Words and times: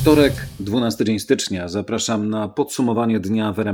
Wtorek, 0.00 0.32
12 0.60 1.04
dzień 1.04 1.18
stycznia. 1.18 1.68
Zapraszam 1.68 2.30
na 2.30 2.48
podsumowanie 2.48 3.20
dnia 3.20 3.52
w. 3.52 3.64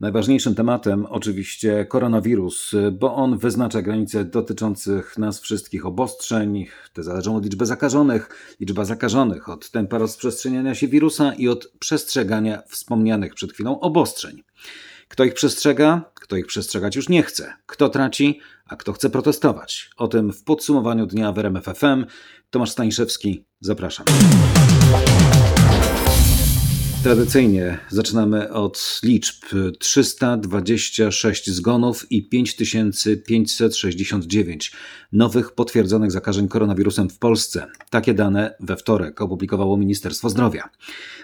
Najważniejszym 0.00 0.54
tematem 0.54 1.06
oczywiście 1.06 1.86
koronawirus, 1.88 2.72
bo 2.92 3.14
on 3.14 3.38
wyznacza 3.38 3.82
granice 3.82 4.24
dotyczących 4.24 5.18
nas 5.18 5.40
wszystkich 5.40 5.86
obostrzeń. 5.86 6.66
Te 6.92 7.02
zależą 7.02 7.36
od 7.36 7.44
liczby 7.44 7.66
zakażonych, 7.66 8.54
liczba 8.60 8.84
zakażonych, 8.84 9.48
od 9.48 9.70
tempa 9.70 9.98
rozprzestrzeniania 9.98 10.74
się 10.74 10.88
wirusa 10.88 11.32
i 11.32 11.48
od 11.48 11.72
przestrzegania 11.78 12.62
wspomnianych 12.68 13.34
przed 13.34 13.52
chwilą 13.52 13.80
obostrzeń. 13.80 14.42
Kto 15.08 15.24
ich 15.24 15.34
przestrzega, 15.34 16.10
kto 16.14 16.36
ich 16.36 16.46
przestrzegać 16.46 16.96
już 16.96 17.08
nie 17.08 17.22
chce, 17.22 17.52
kto 17.66 17.88
traci, 17.88 18.40
a 18.66 18.76
kto 18.76 18.92
chce 18.92 19.10
protestować. 19.10 19.90
O 19.96 20.08
tym 20.08 20.32
w 20.32 20.44
podsumowaniu 20.44 21.06
dnia 21.06 21.32
w. 21.32 21.42
Tomasz 22.50 22.70
Staniszewski, 22.70 23.44
zapraszam. 23.60 24.06
Tradycyjnie 27.02 27.78
zaczynamy 27.88 28.52
od 28.52 29.00
liczb 29.02 29.44
326 29.78 31.50
zgonów 31.50 32.12
i 32.12 32.28
5569 32.28 34.72
nowych 35.12 35.52
potwierdzonych 35.52 36.12
zakażeń 36.12 36.48
koronawirusem 36.48 37.10
w 37.10 37.18
Polsce. 37.18 37.66
Takie 37.90 38.14
dane 38.14 38.54
we 38.60 38.76
wtorek 38.76 39.20
opublikowało 39.20 39.76
Ministerstwo 39.76 40.30
Zdrowia. 40.30 40.68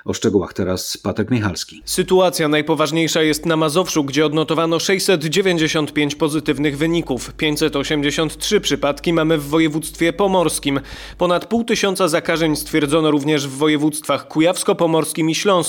O 0.05 0.13
szczegółach 0.13 0.53
teraz 0.53 0.97
Patryk 0.97 1.31
Michalski. 1.31 1.83
Sytuacja 1.85 2.49
najpoważniejsza 2.49 3.23
jest 3.23 3.47
na 3.47 3.57
Mazowszu, 3.57 4.05
gdzie 4.05 4.27
odnotowano 4.27 4.79
695 4.79 6.15
pozytywnych 6.15 6.79
wyników. 6.79 7.35
583 7.35 8.61
przypadki 8.61 9.13
mamy 9.13 9.39
w 9.39 9.49
województwie 9.49 10.13
pomorskim. 10.13 10.81
Ponad 11.19 11.47
pół 11.47 11.65
tysiąca 11.65 12.09
zakażeń 12.09 12.57
stwierdzono 12.57 13.11
również 13.11 13.49
w 13.49 13.57
województwach 13.57 14.29
kujawsko-pomorskim 14.29 15.31
i 15.31 15.35
śląskim. 15.35 15.64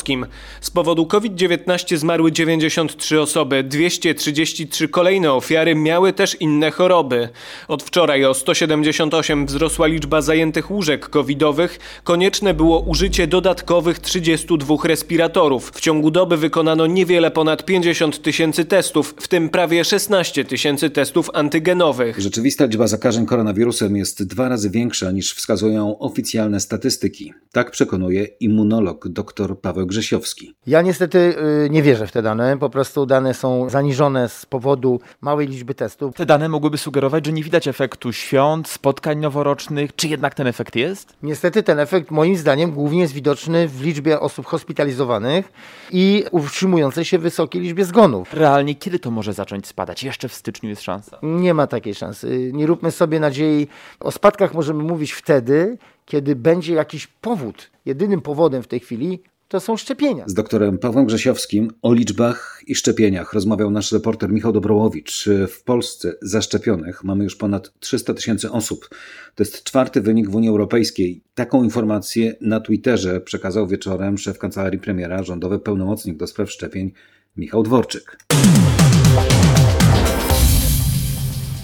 Z 0.62 0.72
powodu 0.72 1.06
COVID-19 1.06 1.98
zmarły 1.98 2.32
93 2.32 3.22
osoby. 3.22 3.64
233 3.64 4.88
kolejne 4.88 5.34
ofiary 5.34 5.76
miały 5.76 6.14
też 6.14 6.38
inne 6.40 6.72
choroby. 6.72 7.30
Od 7.68 7.84
wczoraj 7.84 8.26
o 8.26 8.34
178 8.34 9.46
wzrosła 9.46 9.88
liczba 9.88 10.22
zajętych 10.22 10.72
łóżek 10.72 11.10
covidowych. 11.10 11.80
Konieczne 12.04 12.54
było 12.54 12.80
użycie 12.80 13.28
dodatkowych 13.28 14.00
32 14.00 14.76
respiratorów. 14.84 15.72
W 15.76 15.80
ciągu 15.80 16.12
doby 16.12 16.38
wykonano 16.38 16.88
niewiele 16.88 17.32
ponad 17.32 17.66
50 17.66 18.22
tysięcy 18.22 18.66
testów, 18.66 19.16
w 19.20 19.28
tym 19.28 19.50
prawie 19.50 19.84
16 19.84 20.46
tysięcy 20.46 20.90
testów 20.90 21.30
antygenowych. 21.34 22.20
Rzeczywista 22.20 22.66
liczba 22.66 22.88
zakażeń 22.88 23.26
koronawirusem 23.26 23.96
jest 23.96 24.28
dwa 24.28 24.50
razy 24.50 24.70
większa 24.70 25.12
niż 25.12 25.34
wskazują 25.34 26.00
oficjalne 26.00 26.60
statystyki. 26.60 27.34
Tak 27.52 27.72
przekonuje 27.72 28.24
immunolog 28.24 29.08
dr 29.08 29.60
Paweł 29.60 29.85
Grzesiowski. 29.88 30.56
Ja 30.68 30.82
niestety 30.82 31.36
y, 31.66 31.70
nie 31.70 31.84
wierzę 31.84 32.08
w 32.08 32.12
te 32.12 32.22
dane. 32.22 32.58
Po 32.58 32.70
prostu 32.70 33.06
dane 33.06 33.34
są 33.34 33.70
zaniżone 33.70 34.30
z 34.30 34.46
powodu 34.46 35.00
małej 35.22 35.48
liczby 35.48 35.76
testów. 35.76 36.16
Te 36.16 36.26
dane 36.26 36.50
mogłyby 36.50 36.78
sugerować, 36.78 37.26
że 37.26 37.34
nie 37.34 37.44
widać 37.44 37.68
efektu 37.68 38.14
świąt, 38.14 38.68
spotkań 38.68 39.20
noworocznych. 39.20 39.96
Czy 39.96 40.08
jednak 40.08 40.34
ten 40.34 40.48
efekt 40.48 40.76
jest? 40.76 41.14
Niestety 41.24 41.64
ten 41.64 41.80
efekt 41.80 42.12
moim 42.12 42.38
zdaniem 42.38 42.72
głównie 42.72 43.02
jest 43.02 43.14
widoczny 43.14 43.68
w 43.68 43.82
liczbie 43.82 44.20
osób 44.20 44.46
hospitalizowanych 44.46 45.52
i 45.92 46.26
utrzymującej 46.32 47.06
się 47.06 47.18
wysokiej 47.20 47.62
liczbie 47.62 47.86
zgonów. 47.86 48.34
Realnie 48.34 48.76
kiedy 48.76 49.00
to 49.00 49.12
może 49.12 49.34
zacząć 49.34 49.68
spadać? 49.68 50.04
Jeszcze 50.04 50.30
w 50.30 50.34
styczniu 50.34 50.70
jest 50.70 50.82
szansa. 50.82 51.20
Nie 51.24 51.54
ma 51.54 51.68
takiej 51.68 51.96
szansy. 51.96 52.52
Nie 52.54 52.66
róbmy 52.66 52.92
sobie 52.92 53.20
nadziei. 53.20 53.68
O 54.00 54.12
spadkach 54.12 54.54
możemy 54.54 54.84
mówić 54.84 55.12
wtedy, 55.12 55.78
kiedy 56.06 56.36
będzie 56.36 56.74
jakiś 56.74 57.08
powód. 57.08 57.72
Jedynym 57.86 58.22
powodem 58.22 58.64
w 58.64 58.68
tej 58.68 58.80
chwili 58.80 59.24
to 59.56 59.60
są 59.60 59.78
szczepienia. 59.78 60.24
Z 60.28 60.34
doktorem 60.34 60.78
Pawłem 60.78 61.06
Grzesiowskim 61.06 61.72
o 61.82 61.94
liczbach 61.94 62.62
i 62.68 62.76
szczepieniach 62.76 63.34
rozmawiał 63.34 63.72
nasz 63.72 63.92
reporter 63.92 64.32
Michał 64.32 64.52
Dobrołowicz. 64.52 65.30
W 65.48 65.64
Polsce 65.64 66.14
zaszczepionych 66.22 67.04
mamy 67.04 67.24
już 67.24 67.36
ponad 67.36 67.80
300 67.80 68.14
tysięcy 68.14 68.52
osób. 68.52 68.90
To 69.36 69.44
jest 69.44 69.64
czwarty 69.64 70.02
wynik 70.02 70.30
w 70.30 70.36
Unii 70.36 70.50
Europejskiej. 70.50 71.22
Taką 71.36 71.64
informację 71.64 72.36
na 72.42 72.60
Twitterze 72.60 73.22
przekazał 73.22 73.68
wieczorem 73.68 74.18
szef 74.18 74.40
kancelarii 74.40 74.80
premiera, 74.80 75.24
rządowy 75.24 75.60
pełnomocnik 75.60 76.18
do 76.18 76.28
spraw 76.28 76.52
szczepień 76.52 76.92
Michał 77.38 77.64
Dworczyk. 77.64 78.18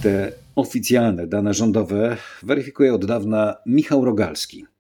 Te 0.04 0.32
oficjalne 0.56 1.28
dane 1.28 1.54
rządowe 1.54 2.18
weryfikuje 2.44 2.94
od 2.94 3.06
dawna 3.06 3.56
Michał 3.66 4.06
Rogalski. 4.06 4.71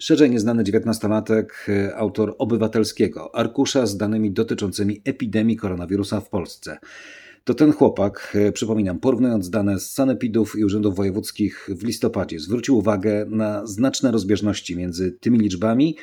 Szerzej 0.00 0.30
nieznany 0.30 0.64
dziewiętnastolatek, 0.64 1.66
autor 1.94 2.34
obywatelskiego 2.38 3.34
arkusza 3.34 3.86
z 3.86 3.96
danymi 3.96 4.30
dotyczącymi 4.30 5.00
epidemii 5.04 5.56
koronawirusa 5.56 6.20
w 6.20 6.28
Polsce. 6.28 6.78
To 7.44 7.54
ten 7.54 7.72
chłopak, 7.72 8.36
przypominam, 8.52 8.98
porównując 8.98 9.50
dane 9.50 9.80
z 9.80 9.92
sanepidów 9.92 10.58
i 10.58 10.64
urzędów 10.64 10.96
wojewódzkich 10.96 11.68
w 11.68 11.84
listopadzie, 11.84 12.40
zwrócił 12.40 12.78
uwagę 12.78 13.26
na 13.28 13.66
znaczne 13.66 14.10
rozbieżności 14.10 14.76
między 14.76 15.12
tymi 15.12 15.38
liczbami 15.38 15.96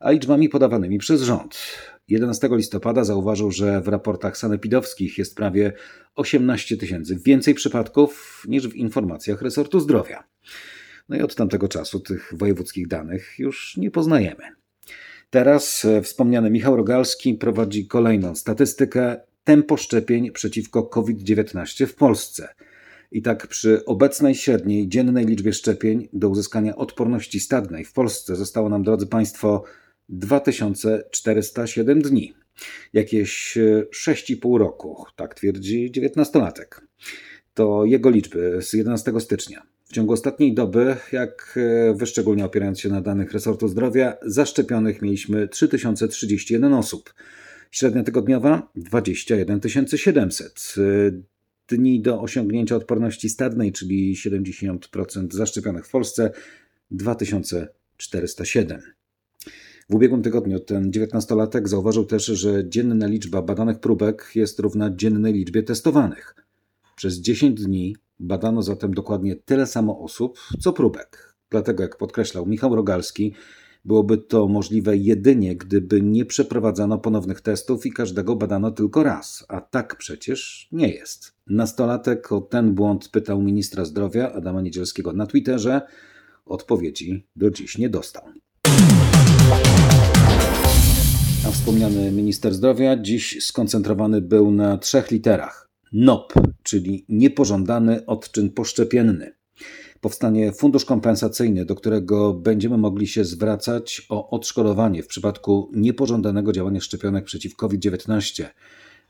a 0.00 0.10
liczbami 0.10 0.48
podawanymi 0.48 0.98
przez 0.98 1.22
rząd. 1.22 1.58
11 2.08 2.48
listopada 2.52 3.04
zauważył, 3.04 3.50
że 3.50 3.80
w 3.80 3.88
raportach 3.88 4.38
sanepidowskich 4.38 5.18
jest 5.18 5.36
prawie 5.36 5.72
18 6.14 6.76
tysięcy 6.76 7.18
więcej 7.24 7.54
przypadków 7.54 8.42
niż 8.48 8.68
w 8.68 8.74
informacjach 8.74 9.42
resortu 9.42 9.80
zdrowia. 9.80 10.24
No 11.08 11.16
i 11.16 11.20
od 11.20 11.34
tamtego 11.34 11.68
czasu 11.68 12.00
tych 12.00 12.32
wojewódzkich 12.36 12.88
danych 12.88 13.38
już 13.38 13.76
nie 13.76 13.90
poznajemy. 13.90 14.42
Teraz 15.30 15.86
wspomniany 16.02 16.50
Michał 16.50 16.76
Rogalski 16.76 17.34
prowadzi 17.34 17.86
kolejną 17.86 18.34
statystykę 18.34 19.16
tempo 19.44 19.76
szczepień 19.76 20.30
przeciwko 20.30 20.82
COVID-19 20.82 21.86
w 21.86 21.94
Polsce. 21.94 22.48
I 23.12 23.22
tak 23.22 23.46
przy 23.46 23.84
obecnej 23.84 24.34
średniej 24.34 24.88
dziennej 24.88 25.26
liczbie 25.26 25.52
szczepień 25.52 26.08
do 26.12 26.28
uzyskania 26.28 26.76
odporności 26.76 27.40
stadnej 27.40 27.84
w 27.84 27.92
Polsce 27.92 28.36
zostało 28.36 28.68
nam, 28.68 28.82
drodzy 28.82 29.06
Państwo, 29.06 29.64
2407 30.08 32.02
dni. 32.02 32.34
Jakieś 32.92 33.58
6,5 34.06 34.58
roku, 34.58 35.04
tak 35.16 35.34
twierdzi 35.34 35.92
19-latek. 35.92 36.80
To 37.54 37.84
jego 37.84 38.10
liczby 38.10 38.58
z 38.62 38.72
11 38.72 39.20
stycznia. 39.20 39.73
W 39.94 39.96
ciągu 39.96 40.12
ostatniej 40.12 40.54
doby, 40.54 40.96
jak 41.12 41.58
wyszczególnie 41.94 42.44
opierając 42.44 42.80
się 42.80 42.88
na 42.88 43.00
danych 43.00 43.32
resortu 43.32 43.68
zdrowia, 43.68 44.16
zaszczepionych 44.22 45.02
mieliśmy 45.02 45.48
3031 45.48 46.74
osób. 46.74 47.14
Średnia 47.70 48.02
tygodniowa 48.02 48.70
21 48.76 49.60
700. 49.96 50.74
Dni 51.68 52.00
do 52.00 52.20
osiągnięcia 52.20 52.76
odporności 52.76 53.28
stadnej, 53.28 53.72
czyli 53.72 54.14
70% 54.14 55.32
zaszczepionych 55.32 55.86
w 55.86 55.90
Polsce 55.90 56.30
2407. 56.90 58.80
W 59.90 59.94
ubiegłym 59.94 60.22
tygodniu 60.22 60.60
ten 60.60 60.90
19-latek 60.90 61.68
zauważył 61.68 62.04
też, 62.04 62.24
że 62.24 62.68
dzienna 62.68 63.06
liczba 63.06 63.42
badanych 63.42 63.80
próbek 63.80 64.30
jest 64.34 64.60
równa 64.60 64.96
dziennej 64.96 65.32
liczbie 65.32 65.62
testowanych. 65.62 66.34
Przez 66.96 67.20
10 67.20 67.62
dni 67.62 67.96
badano 68.18 68.62
zatem 68.62 68.94
dokładnie 68.94 69.36
tyle 69.36 69.66
samo 69.66 70.00
osób, 70.00 70.38
co 70.60 70.72
próbek. 70.72 71.34
Dlatego, 71.50 71.82
jak 71.82 71.96
podkreślał 71.96 72.46
Michał 72.46 72.76
Rogalski, 72.76 73.34
byłoby 73.84 74.18
to 74.18 74.48
możliwe 74.48 74.96
jedynie, 74.96 75.56
gdyby 75.56 76.02
nie 76.02 76.24
przeprowadzano 76.24 76.98
ponownych 76.98 77.40
testów 77.40 77.86
i 77.86 77.92
każdego 77.92 78.36
badano 78.36 78.70
tylko 78.70 79.02
raz, 79.02 79.44
a 79.48 79.60
tak 79.60 79.96
przecież 79.96 80.68
nie 80.72 80.88
jest. 80.88 81.34
Nastolatek 81.46 82.32
o 82.32 82.40
ten 82.40 82.74
błąd 82.74 83.08
pytał 83.08 83.42
ministra 83.42 83.84
zdrowia 83.84 84.32
Adama 84.32 84.60
Niedzielskiego 84.60 85.12
na 85.12 85.26
Twitterze. 85.26 85.80
Odpowiedzi 86.46 87.26
do 87.36 87.50
dziś 87.50 87.78
nie 87.78 87.88
dostał. 87.88 88.24
A 91.46 91.50
wspomniany 91.50 92.12
minister 92.12 92.54
zdrowia 92.54 92.96
dziś 92.96 93.44
skoncentrowany 93.44 94.20
był 94.20 94.50
na 94.50 94.78
trzech 94.78 95.10
literach. 95.10 95.63
NOP, 95.94 96.32
czyli 96.62 97.04
niepożądany 97.08 98.06
odczyn 98.06 98.50
poszczepienny. 98.50 99.34
Powstanie 100.00 100.52
fundusz 100.52 100.84
kompensacyjny, 100.84 101.64
do 101.64 101.74
którego 101.74 102.34
będziemy 102.34 102.78
mogli 102.78 103.06
się 103.06 103.24
zwracać 103.24 104.06
o 104.08 104.30
odszkodowanie 104.30 105.02
w 105.02 105.06
przypadku 105.06 105.70
niepożądanego 105.74 106.52
działania 106.52 106.80
szczepionek 106.80 107.24
przeciw 107.24 107.56
COVID-19. 107.56 108.44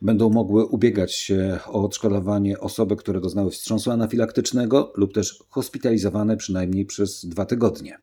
Będą 0.03 0.31
mogły 0.31 0.67
ubiegać 0.67 1.15
się 1.15 1.59
o 1.67 1.85
odszkodowanie 1.85 2.61
osoby, 2.61 2.97
które 2.97 3.21
doznały 3.21 3.51
wstrząsu 3.51 3.91
anafilaktycznego 3.91 4.93
lub 4.97 5.15
też 5.15 5.45
hospitalizowane 5.49 6.37
przynajmniej 6.37 6.85
przez 6.85 7.27
dwa 7.27 7.47
tygodnie. 7.47 7.99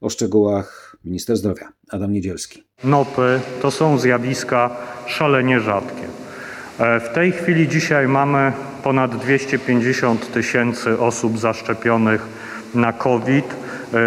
O 0.00 0.10
szczegółach 0.10 0.96
minister 1.04 1.36
zdrowia 1.36 1.72
Adam 1.88 2.12
Niedzielski. 2.12 2.62
Nopy 2.84 3.40
to 3.62 3.70
są 3.70 3.98
zjawiska 3.98 4.76
szalenie 5.06 5.60
rzadkie. 5.60 6.09
W 6.80 7.08
tej 7.14 7.32
chwili 7.32 7.68
dzisiaj 7.68 8.08
mamy 8.08 8.52
ponad 8.82 9.16
250 9.16 10.32
tysięcy 10.32 10.98
osób 10.98 11.38
zaszczepionych 11.38 12.26
na 12.74 12.92
COVID. 12.92 13.44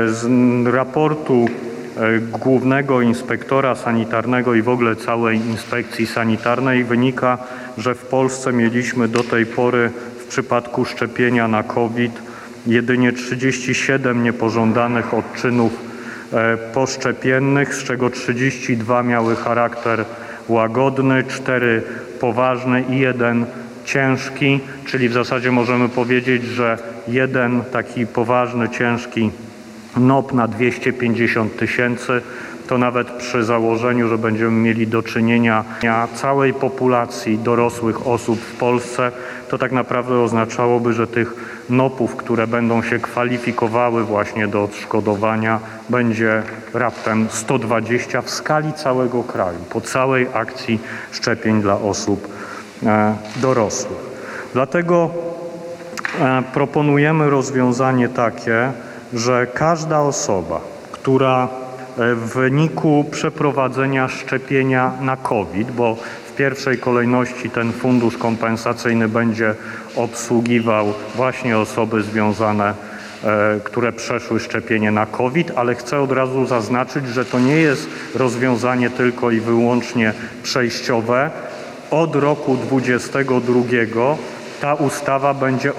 Z 0.07 0.27
raportu 0.67 1.45
e, 1.97 2.19
głównego 2.19 3.01
inspektora 3.01 3.75
sanitarnego 3.75 4.53
i 4.53 4.61
w 4.61 4.69
ogóle 4.69 4.95
całej 4.95 5.37
inspekcji 5.37 6.07
sanitarnej 6.07 6.83
wynika, 6.83 7.37
że 7.77 7.95
w 7.95 8.05
Polsce 8.05 8.53
mieliśmy 8.53 9.07
do 9.07 9.23
tej 9.23 9.45
pory 9.45 9.89
w 10.19 10.27
przypadku 10.27 10.85
szczepienia 10.85 11.47
na 11.47 11.63
COVID 11.63 12.21
jedynie 12.67 13.13
37 13.13 14.23
niepożądanych 14.23 15.13
odczynów 15.13 15.71
e, 16.33 16.57
poszczepiennych, 16.57 17.75
z 17.75 17.83
czego 17.83 18.09
32 18.09 19.03
miały 19.03 19.35
charakter 19.35 20.05
łagodny, 20.47 21.23
4 21.23 21.83
poważny 22.23 22.83
i 22.89 22.99
jeden 22.99 23.45
ciężki, 23.85 24.59
czyli 24.85 25.09
w 25.09 25.13
zasadzie 25.13 25.51
możemy 25.51 25.89
powiedzieć, 25.89 26.43
że 26.43 26.77
jeden 27.07 27.61
taki 27.71 28.07
poważny, 28.07 28.69
ciężki 28.69 29.31
NOP 29.97 30.33
na 30.33 30.47
250 30.47 31.57
tysięcy, 31.57 32.21
to 32.67 32.77
nawet 32.77 33.11
przy 33.11 33.43
założeniu, 33.43 34.07
że 34.07 34.17
będziemy 34.17 34.51
mieli 34.51 34.87
do 34.87 35.03
czynienia 35.03 35.63
całej 36.15 36.53
populacji 36.53 37.37
dorosłych 37.37 38.07
osób 38.07 38.39
w 38.39 38.57
Polsce, 38.57 39.11
to 39.53 39.57
tak 39.57 39.71
naprawdę 39.71 40.19
oznaczałoby, 40.19 40.93
że 40.93 41.07
tych 41.07 41.33
NOP-ów, 41.69 42.15
które 42.15 42.47
będą 42.47 42.83
się 42.83 42.99
kwalifikowały 42.99 44.03
właśnie 44.03 44.47
do 44.47 44.63
odszkodowania, 44.63 45.59
będzie 45.89 46.43
raptem 46.73 47.27
120 47.29 48.21
w 48.21 48.29
skali 48.29 48.73
całego 48.73 49.23
kraju, 49.23 49.57
po 49.69 49.81
całej 49.81 50.27
akcji 50.33 50.79
szczepień 51.11 51.61
dla 51.61 51.77
osób 51.77 52.27
e, 52.85 53.15
dorosłych. 53.35 53.97
Dlatego 54.53 55.09
e, 56.21 56.43
proponujemy 56.53 57.29
rozwiązanie 57.29 58.09
takie, 58.09 58.71
że 59.13 59.47
każda 59.53 59.99
osoba, 59.99 60.61
która 60.91 61.47
e, 61.97 62.15
w 62.15 62.33
wyniku 62.33 63.05
przeprowadzenia 63.11 64.07
szczepienia 64.07 64.91
na 65.01 65.17
COVID, 65.17 65.71
bo 65.71 65.97
w 66.33 66.35
pierwszej 66.35 66.77
kolejności 66.77 67.49
ten 67.49 67.73
fundusz 67.73 68.17
kompensacyjny 68.17 69.07
będzie 69.07 69.55
obsługiwał 69.95 70.93
właśnie 71.15 71.57
osoby 71.57 72.03
związane, 72.03 72.73
e, 73.23 73.59
które 73.63 73.91
przeszły 73.91 74.39
szczepienie 74.39 74.91
na 74.91 75.05
COVID, 75.05 75.51
ale 75.55 75.75
chcę 75.75 75.99
od 75.99 76.11
razu 76.11 76.45
zaznaczyć, 76.45 77.07
że 77.07 77.25
to 77.25 77.39
nie 77.39 77.55
jest 77.55 77.89
rozwiązanie 78.15 78.89
tylko 78.89 79.31
i 79.31 79.39
wyłącznie 79.39 80.13
przejściowe. 80.43 81.31
Od 81.91 82.15
roku 82.15 82.57
2022 82.57 84.17
ta 84.61 84.73
ustawa 84.73 85.33
będzie 85.33 85.69
e, 85.69 85.73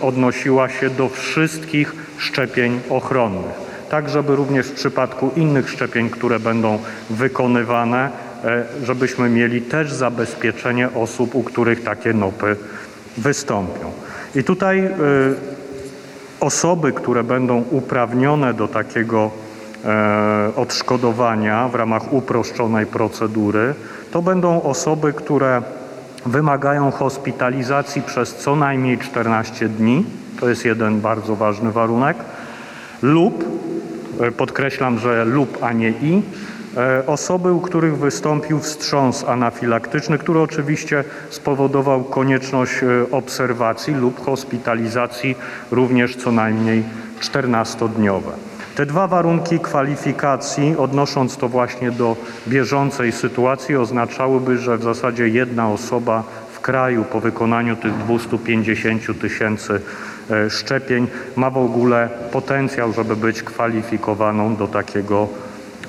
odnosiła 0.00 0.68
się 0.68 0.90
do 0.90 1.08
wszystkich 1.08 1.94
szczepień 2.18 2.80
ochronnych. 2.90 3.64
Tak, 3.90 4.08
żeby 4.08 4.36
również 4.36 4.66
w 4.66 4.74
przypadku 4.74 5.30
innych 5.36 5.70
szczepień, 5.70 6.10
które 6.10 6.40
będą 6.40 6.78
wykonywane, 7.10 8.23
żebyśmy 8.82 9.28
mieli 9.28 9.62
też 9.62 9.92
zabezpieczenie 9.92 10.88
osób, 10.94 11.34
u 11.34 11.42
których 11.42 11.82
takie 11.82 12.12
nopy 12.12 12.56
wystąpią. 13.18 13.92
I 14.34 14.44
tutaj 14.44 14.84
e, 14.84 14.90
osoby, 16.40 16.92
które 16.92 17.24
będą 17.24 17.64
uprawnione 17.70 18.54
do 18.54 18.68
takiego 18.68 19.30
odszkodowania 20.56 21.68
w 21.68 21.74
ramach 21.74 22.12
uproszczonej 22.12 22.86
procedury, 22.86 23.74
to 24.10 24.22
będą 24.22 24.62
osoby, 24.62 25.12
które 25.12 25.62
wymagają 26.26 26.90
hospitalizacji 26.90 28.02
przez 28.02 28.34
co 28.34 28.56
najmniej 28.56 28.98
14 28.98 29.68
dni. 29.68 30.04
To 30.40 30.48
jest 30.48 30.64
jeden 30.64 31.00
bardzo 31.00 31.36
ważny 31.36 31.72
warunek. 31.72 32.16
Lub, 33.02 33.44
e, 34.20 34.32
podkreślam, 34.32 34.98
że 34.98 35.24
lub, 35.24 35.58
a 35.62 35.72
nie 35.72 35.90
i, 35.90 36.22
e, 36.22 36.53
osoby, 37.06 37.52
u 37.52 37.60
których 37.60 37.98
wystąpił 37.98 38.60
wstrząs 38.60 39.24
anafilaktyczny, 39.24 40.18
który 40.18 40.40
oczywiście 40.40 41.04
spowodował 41.30 42.04
konieczność 42.04 42.72
e, 42.82 43.10
obserwacji 43.10 43.94
lub 43.94 44.24
hospitalizacji 44.24 45.36
również 45.70 46.16
co 46.16 46.32
najmniej 46.32 46.82
14-dniowe. 47.20 48.32
Te 48.74 48.86
dwa 48.86 49.06
warunki 49.06 49.60
kwalifikacji, 49.60 50.76
odnosząc 50.76 51.36
to 51.36 51.48
właśnie 51.48 51.90
do 51.90 52.16
bieżącej 52.48 53.12
sytuacji, 53.12 53.76
oznaczałyby, 53.76 54.58
że 54.58 54.78
w 54.78 54.82
zasadzie 54.82 55.28
jedna 55.28 55.70
osoba 55.70 56.22
w 56.52 56.60
kraju 56.60 57.04
po 57.04 57.20
wykonaniu 57.20 57.76
tych 57.76 57.96
250 57.98 59.20
tysięcy 59.20 59.80
e, 60.30 60.50
szczepień 60.50 61.06
ma 61.36 61.50
w 61.50 61.58
ogóle 61.58 62.08
potencjał, 62.32 62.92
żeby 62.92 63.16
być 63.16 63.42
kwalifikowaną 63.42 64.56
do 64.56 64.68
takiego 64.68 65.28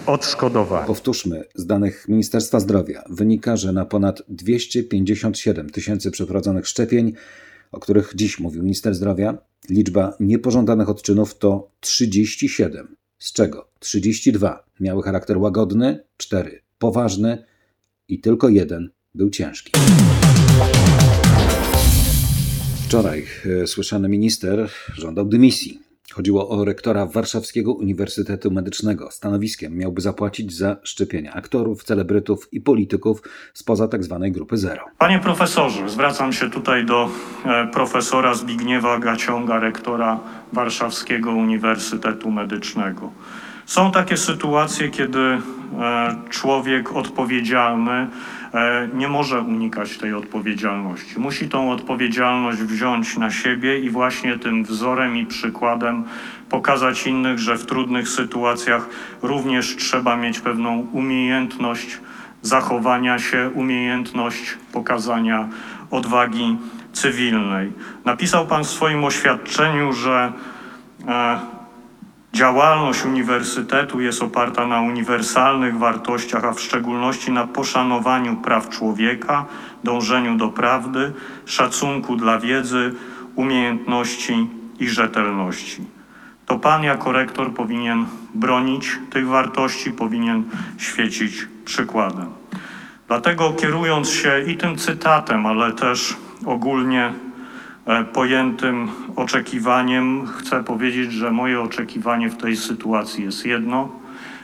odszkodowania. 0.06 0.88
Powtórzmy, 0.88 1.44
z 1.56 1.66
danych 1.66 2.06
Ministerstwa 2.08 2.60
Zdrowia 2.60 3.04
wynika, 3.10 3.58
że 3.58 3.72
na 3.72 3.86
ponad 3.86 4.22
257 4.30 5.70
tysięcy 5.70 6.12
przeprowadzonych 6.12 6.68
szczepień, 6.68 7.14
o 7.72 7.80
których 7.80 8.12
dziś 8.16 8.40
mówił 8.40 8.64
minister 8.64 8.96
zdrowia, 8.96 9.38
Liczba 9.70 10.18
niepożądanych 10.20 10.90
odczynów 10.90 11.38
to 11.38 11.72
37, 11.80 12.96
z 13.20 13.34
czego 13.34 13.70
32 13.80 14.66
miały 14.80 15.04
charakter 15.04 15.38
łagodny, 15.38 16.04
4 16.18 16.62
poważny 16.80 17.46
i 18.08 18.20
tylko 18.20 18.50
jeden 18.50 18.90
był 19.16 19.30
ciężki. 19.30 19.72
Wczoraj 22.86 23.26
e, 23.64 23.68
słyszany 23.68 24.10
minister 24.10 24.70
żądał 24.94 25.26
dymisji. 25.26 25.85
Chodziło 26.14 26.50
o 26.50 26.66
rektora 26.66 27.06
Warszawskiego 27.06 27.74
Uniwersytetu 27.74 28.52
Medycznego. 28.52 29.12
Stanowiskiem 29.12 29.78
miałby 29.78 30.02
zapłacić 30.02 30.54
za 30.58 30.78
szczepienia 30.84 31.34
aktorów, 31.34 31.84
celebrytów 31.84 32.48
i 32.52 32.62
polityków 32.62 33.22
spoza 33.54 33.88
tzw. 33.88 34.20
Tak 34.22 34.32
grupy 34.32 34.58
zero. 34.58 34.86
Panie 34.98 35.20
profesorze, 35.20 35.90
zwracam 35.90 36.34
się 36.34 36.50
tutaj 36.50 36.86
do 36.86 37.10
e, 37.46 37.68
profesora 37.68 38.34
Zbigniewa 38.34 39.00
Gaciąga, 39.00 39.60
rektora 39.60 40.20
Warszawskiego 40.54 41.32
Uniwersytetu 41.32 42.32
Medycznego. 42.32 43.12
Są 43.66 43.92
takie 43.92 44.18
sytuacje, 44.18 44.90
kiedy 44.90 45.20
e, 45.20 45.40
człowiek 46.30 46.92
odpowiedzialny 46.96 48.08
E, 48.56 48.90
nie 48.94 49.08
może 49.08 49.42
unikać 49.42 49.98
tej 49.98 50.14
odpowiedzialności. 50.14 51.20
Musi 51.20 51.50
tą 51.50 51.72
odpowiedzialność 51.72 52.58
wziąć 52.60 53.18
na 53.18 53.32
siebie 53.32 53.80
i 53.80 53.90
właśnie 53.90 54.40
tym 54.40 54.64
wzorem 54.64 55.18
i 55.18 55.26
przykładem 55.26 56.04
pokazać 56.50 57.08
innych, 57.08 57.40
że 57.40 57.58
w 57.58 57.66
trudnych 57.66 58.10
sytuacjach 58.10 58.90
również 59.22 59.76
trzeba 59.76 60.18
mieć 60.18 60.40
pewną 60.40 60.88
umiejętność 60.92 62.00
zachowania 62.42 63.20
się, 63.20 63.50
umiejętność 63.54 64.58
pokazania 64.72 65.50
odwagi 65.92 66.58
cywilnej. 66.94 67.72
Napisał 68.06 68.48
Pan 68.48 68.64
w 68.64 68.68
swoim 68.68 69.04
oświadczeniu, 69.04 69.94
że 69.94 70.34
e, 71.08 71.40
Działalność 72.36 73.06
uniwersytetu 73.06 74.02
jest 74.02 74.24
oparta 74.24 74.68
na 74.68 74.82
uniwersalnych 74.82 75.78
wartościach, 75.78 76.46
a 76.46 76.54
w 76.54 76.60
szczególności 76.60 77.32
na 77.32 77.48
poszanowaniu 77.48 78.36
praw 78.36 78.70
człowieka, 78.70 79.46
dążeniu 79.84 80.38
do 80.38 80.50
prawdy, 80.50 81.14
szacunku 81.46 82.16
dla 82.16 82.40
wiedzy, 82.40 82.94
umiejętności 83.36 84.48
i 84.80 84.88
rzetelności. 84.88 85.84
To 86.46 86.60
Pan 86.60 86.84
jako 86.84 87.12
rektor 87.12 87.54
powinien 87.54 88.06
bronić 88.34 89.00
tych 89.10 89.28
wartości, 89.28 89.92
powinien 89.92 90.44
świecić 90.78 91.48
przykładem. 91.66 92.28
Dlatego 93.08 93.54
kierując 93.54 94.10
się 94.10 94.42
i 94.48 94.58
tym 94.58 94.76
cytatem, 94.76 95.46
ale 95.46 95.74
też 95.74 96.18
ogólnie 96.46 97.14
pojętym 98.14 98.88
oczekiwaniem 99.16 100.28
chcę 100.28 100.64
powiedzieć, 100.64 101.12
że 101.12 101.32
moje 101.32 101.62
oczekiwanie 101.62 102.30
w 102.30 102.38
tej 102.38 102.58
sytuacji 102.58 103.24
jest 103.24 103.46
jedno. 103.46 103.90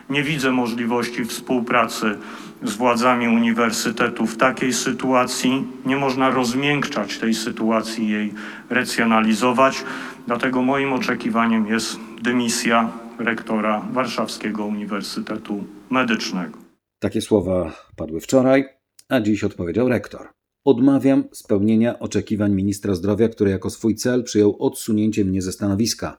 Nie 0.10 0.24
widzę 0.24 0.52
możliwości 0.52 1.26
współpracy 1.26 2.18
z 2.64 2.76
władzami 2.76 3.28
uniwersytetu 3.28 4.28
w 4.28 4.38
takiej 4.38 4.74
sytuacji. 4.74 5.68
Nie 5.86 5.96
można 5.96 6.30
rozmiękczać 6.30 7.18
tej 7.18 7.34
sytuacji, 7.34 8.10
jej 8.10 8.34
racjonalizować. 8.70 9.84
Dlatego 10.28 10.62
moim 10.62 10.94
oczekiwaniem 10.94 11.68
jest 11.68 12.00
dymisja 12.22 12.90
rektora 13.20 13.82
Warszawskiego 13.92 14.66
Uniwersytetu 14.66 15.64
Medycznego. 15.90 16.58
Takie 17.00 17.22
słowa 17.22 17.72
padły 17.96 18.20
wczoraj, 18.20 18.66
a 19.10 19.20
dziś 19.20 19.44
odpowiedział 19.44 19.90
rektor. 19.90 20.41
Odmawiam 20.66 21.24
spełnienia 21.32 22.00
oczekiwań 22.00 22.52
ministra 22.52 22.96
zdrowia, 22.96 23.30
który 23.30 23.52
jako 23.52 23.70
swój 23.70 23.96
cel 23.96 24.24
przyjął 24.24 24.56
odsunięcie 24.60 25.26
mnie 25.26 25.42
ze 25.42 25.52
stanowiska. 25.52 26.18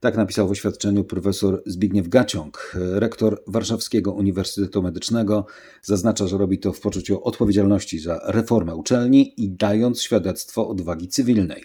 Tak 0.00 0.16
napisał 0.16 0.48
w 0.48 0.50
oświadczeniu 0.50 1.04
profesor 1.04 1.62
Zbigniew 1.66 2.08
Gaciąg, 2.08 2.72
rektor 2.74 3.42
Warszawskiego 3.46 4.12
Uniwersytetu 4.12 4.82
Medycznego. 4.82 5.46
Zaznacza, 5.82 6.26
że 6.26 6.38
robi 6.38 6.58
to 6.58 6.72
w 6.72 6.80
poczuciu 6.80 7.24
odpowiedzialności 7.24 7.98
za 7.98 8.20
reformę 8.24 8.74
uczelni 8.74 9.44
i 9.44 9.50
dając 9.50 10.02
świadectwo 10.02 10.68
odwagi 10.68 11.08
cywilnej. 11.08 11.62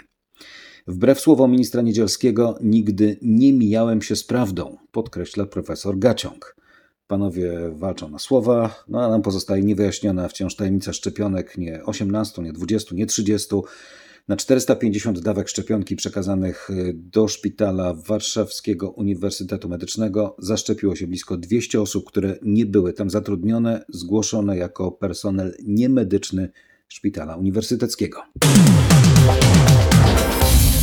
Wbrew 0.87 1.19
słowom 1.19 1.51
ministra 1.51 1.81
Niedzielskiego, 1.81 2.57
nigdy 2.61 3.19
nie 3.21 3.53
mijałem 3.53 4.01
się 4.01 4.15
z 4.15 4.23
prawdą, 4.23 4.77
podkreśla 4.91 5.45
profesor 5.45 5.99
Gaciąg. 5.99 6.55
Panowie 7.07 7.69
walczą 7.73 8.09
na 8.09 8.19
słowa, 8.19 8.83
no 8.87 9.01
a 9.01 9.09
nam 9.09 9.21
pozostaje 9.21 9.63
niewyjaśniona 9.63 10.27
wciąż 10.27 10.55
tajemnica 10.55 10.93
szczepionek 10.93 11.57
nie 11.57 11.83
18, 11.83 12.41
nie 12.41 12.53
20, 12.53 12.95
nie 12.95 13.05
30. 13.05 13.55
Na 14.27 14.37
450 14.37 15.19
dawek 15.19 15.49
szczepionki 15.49 15.95
przekazanych 15.95 16.69
y, 16.69 16.93
do 16.95 17.27
szpitala 17.27 17.93
Warszawskiego 17.93 18.89
Uniwersytetu 18.89 19.69
Medycznego 19.69 20.35
zaszczepiło 20.39 20.95
się 20.95 21.07
blisko 21.07 21.37
200 21.37 21.81
osób, 21.81 22.05
które 22.07 22.37
nie 22.41 22.65
były 22.65 22.93
tam 22.93 23.09
zatrudnione, 23.09 23.85
zgłoszone 23.89 24.57
jako 24.57 24.91
personel 24.91 25.55
niemedyczny 25.63 26.49
szpitala 26.87 27.35
uniwersyteckiego. 27.35 28.21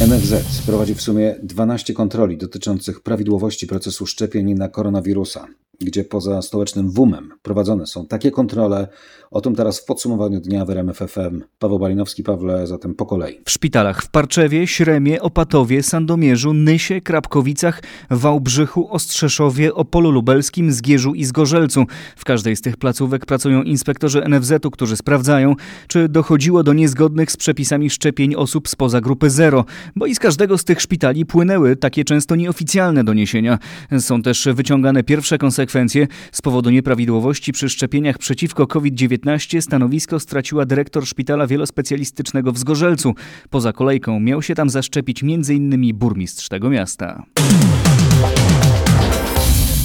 NFZ 0.09 0.63
prowadzi 0.67 0.95
w 0.95 1.03
sumie 1.03 1.37
12 1.43 1.95
kontroli 1.95 2.37
dotyczących 2.37 3.01
prawidłowości 3.01 3.67
procesu 3.67 4.07
szczepień 4.07 4.55
na 4.55 4.69
koronawirusa 4.69 5.47
gdzie 5.85 6.05
poza 6.05 6.43
stołecznym 6.43 6.91
WUM-em 6.91 7.31
prowadzone 7.43 7.87
są 7.87 8.07
takie 8.07 8.31
kontrole. 8.31 8.89
O 9.31 9.41
tym 9.41 9.55
teraz 9.55 9.81
w 9.81 9.85
podsumowaniu 9.85 10.41
dnia 10.41 10.65
w 10.65 10.71
RMFFM. 10.71 11.43
Paweł 11.59 11.79
Balinowski, 11.79 12.23
Pawle, 12.23 12.67
zatem 12.67 12.95
po 12.95 13.07
kolei. 13.07 13.41
W 13.45 13.51
szpitalach 13.51 14.03
w 14.03 14.11
Parczewie, 14.11 14.67
Śremie, 14.67 15.23
Opatowie, 15.23 15.83
Sandomierzu, 15.83 16.55
Nysie, 16.55 17.01
Krapkowicach, 17.01 17.83
Wałbrzychu, 18.11 18.89
Ostrzeszowie, 18.91 19.75
Opolu 19.75 20.11
Lubelskim, 20.11 20.73
Zgierzu 20.73 21.15
i 21.15 21.25
Zgorzelcu. 21.25 21.85
W 22.17 22.25
każdej 22.25 22.57
z 22.57 22.61
tych 22.61 22.77
placówek 22.77 23.27
pracują 23.27 23.63
inspektorzy 23.63 24.23
NFZ-u, 24.29 24.71
którzy 24.71 24.97
sprawdzają, 24.97 25.55
czy 25.89 26.09
dochodziło 26.09 26.63
do 26.63 26.73
niezgodnych 26.73 27.33
z 27.33 27.37
przepisami 27.37 27.91
szczepień 27.91 28.35
osób 28.35 28.69
spoza 28.69 29.01
grupy 29.01 29.31
zero, 29.31 29.65
bo 29.97 30.07
i 30.07 30.15
z 30.15 30.19
każdego 30.19 30.59
z 30.59 30.65
tych 30.65 30.81
szpitali 30.81 31.27
płynęły 31.27 31.77
takie 31.77 32.05
często 32.05 32.37
nieoficjalne 32.37 33.05
doniesienia. 33.05 33.59
Są 33.99 34.23
też 34.23 34.49
wyciągane 34.55 35.03
pierwsze 35.03 35.39
konsekwencje 35.39 35.72
konsekwencje. 35.73 36.07
Z 36.33 36.43
powodu 36.43 36.71
nieprawidłowości 36.71 37.53
przy 37.53 37.69
szczepieniach 37.69 38.19
przeciwko 38.19 38.67
COVID-19 38.67 39.61
stanowisko 39.61 40.21
straciła 40.21 40.67
dyrektor 40.67 41.07
szpitala 41.07 41.47
wielospecjalistycznego 41.47 42.53
w 42.53 42.59
Zgorzelcu. 42.59 43.15
Poza 43.51 43.73
kolejką 43.73 44.21
miał 44.21 44.43
się 44.43 44.55
tam 44.55 44.71
zaszczepić 44.71 45.23
m.in. 45.23 45.95
burmistrz 45.95 46.49
tego 46.49 46.71
miasta. 46.71 47.23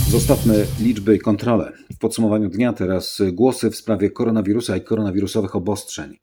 Zostawmy 0.09 0.65
liczby 0.79 1.15
i 1.15 1.19
kontrole. 1.19 1.71
W 1.93 1.97
podsumowaniu 1.97 2.49
dnia 2.49 2.73
teraz 2.73 3.21
głosy 3.33 3.69
w 3.69 3.75
sprawie 3.75 4.09
koronawirusa 4.09 4.77
i 4.77 4.81
koronawirusowych 4.81 5.55
obostrzeń. 5.55 6.17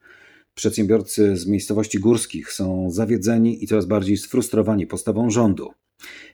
Przedsiębiorcy 0.55 1.37
z 1.37 1.47
miejscowości 1.47 1.99
górskich 1.99 2.53
są 2.53 2.91
zawiedzeni 2.91 3.65
i 3.65 3.67
coraz 3.67 3.87
bardziej 3.87 4.17
sfrustrowani 4.17 4.87
postawą 4.87 5.31
rządu. 5.31 5.71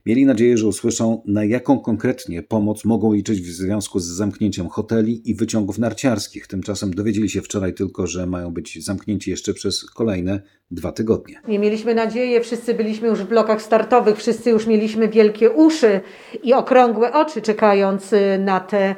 Mieli 0.06 0.26
nadzieję, 0.26 0.58
że 0.58 0.66
usłyszą, 0.66 1.22
na 1.26 1.44
jaką 1.44 1.80
konkretnie 1.80 2.42
pomoc 2.42 2.84
mogą 2.84 3.12
liczyć 3.12 3.40
w 3.40 3.50
związku 3.50 3.98
z 3.98 4.04
zamknięciem 4.04 4.68
hoteli 4.68 5.30
i 5.30 5.34
wyciągów 5.34 5.78
narciarskich. 5.78 6.46
Tymczasem 6.46 6.94
dowiedzieli 6.94 7.30
się 7.30 7.42
wczoraj 7.42 7.74
tylko, 7.74 8.06
że 8.06 8.26
mają 8.26 8.50
być 8.50 8.84
zamknięci 8.84 9.30
jeszcze 9.30 9.54
przez 9.54 9.84
kolejne 9.84 10.42
dwa 10.70 10.92
tygodnie. 10.92 11.40
Nie 11.48 11.58
mieliśmy 11.58 11.94
nadziei, 11.94 12.40
wszyscy 12.40 12.74
byliśmy 12.74 13.08
już 13.08 13.18
w 13.18 13.28
blokach 13.28 13.62
startowych, 13.62 14.16
wszyscy 14.16 14.50
już 14.50 14.66
mieliśmy 14.66 15.08
wielkie 15.08 15.50
uszy 15.50 16.00
i 16.42 16.54
okrągłe 16.54 17.12
oczy, 17.12 17.42
czekając 17.42 18.12
y, 18.12 18.38
na 18.38 18.60
te 18.60 18.96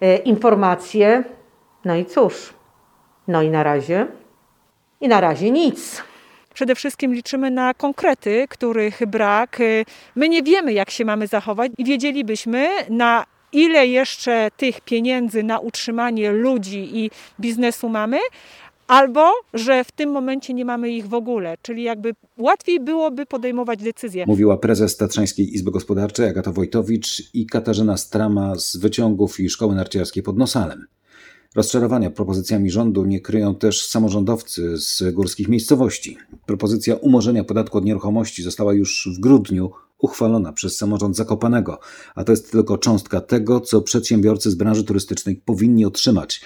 e, 0.00 0.16
informacje. 0.16 1.24
No 1.84 1.96
i 1.96 2.04
cóż, 2.04 2.54
no 3.28 3.42
i 3.42 3.50
na 3.50 3.62
razie, 3.62 4.06
i 5.00 5.08
na 5.08 5.20
razie 5.20 5.50
nic. 5.50 6.02
Przede 6.54 6.74
wszystkim 6.74 7.14
liczymy 7.14 7.50
na 7.50 7.74
konkrety, 7.74 8.46
których 8.48 9.06
brak. 9.06 9.58
My 10.14 10.28
nie 10.28 10.42
wiemy, 10.42 10.72
jak 10.72 10.90
się 10.90 11.04
mamy 11.04 11.26
zachować 11.26 11.72
i 11.78 11.84
wiedzielibyśmy, 11.84 12.68
na 12.90 13.24
ile 13.52 13.86
jeszcze 13.86 14.48
tych 14.56 14.80
pieniędzy 14.80 15.42
na 15.42 15.58
utrzymanie 15.58 16.32
ludzi 16.32 16.98
i 16.98 17.10
biznesu 17.40 17.88
mamy, 17.88 18.18
albo 18.86 19.32
że 19.54 19.84
w 19.84 19.92
tym 19.92 20.10
momencie 20.10 20.54
nie 20.54 20.64
mamy 20.64 20.90
ich 20.90 21.08
w 21.08 21.14
ogóle, 21.14 21.56
czyli 21.62 21.82
jakby 21.82 22.14
łatwiej 22.38 22.80
byłoby 22.80 23.26
podejmować 23.26 23.82
decyzje. 23.82 24.24
Mówiła 24.26 24.56
prezes 24.56 24.96
Tatrzańskiej 24.96 25.54
Izby 25.54 25.70
Gospodarczej 25.70 26.28
Agata 26.28 26.52
Wojtowicz 26.52 27.34
i 27.34 27.46
Katarzyna 27.46 27.96
Strama 27.96 28.54
z 28.54 28.76
wyciągów 28.76 29.40
i 29.40 29.50
szkoły 29.50 29.74
narciarskiej 29.74 30.22
pod 30.22 30.38
Nosalem. 30.38 30.86
Rozczarowania 31.54 32.10
propozycjami 32.10 32.70
rządu 32.70 33.04
nie 33.04 33.20
kryją 33.20 33.54
też 33.54 33.86
samorządowcy 33.86 34.78
z 34.78 35.14
górskich 35.14 35.48
miejscowości. 35.48 36.18
Propozycja 36.46 36.96
umorzenia 36.96 37.44
podatku 37.44 37.78
od 37.78 37.84
nieruchomości 37.84 38.42
została 38.42 38.74
już 38.74 39.08
w 39.16 39.20
grudniu 39.20 39.70
uchwalona 39.98 40.52
przez 40.52 40.76
samorząd 40.76 41.16
Zakopanego, 41.16 41.78
a 42.14 42.24
to 42.24 42.32
jest 42.32 42.52
tylko 42.52 42.78
cząstka 42.78 43.20
tego, 43.20 43.60
co 43.60 43.82
przedsiębiorcy 43.82 44.50
z 44.50 44.54
branży 44.54 44.84
turystycznej 44.84 45.36
powinni 45.36 45.84
otrzymać. 45.84 46.40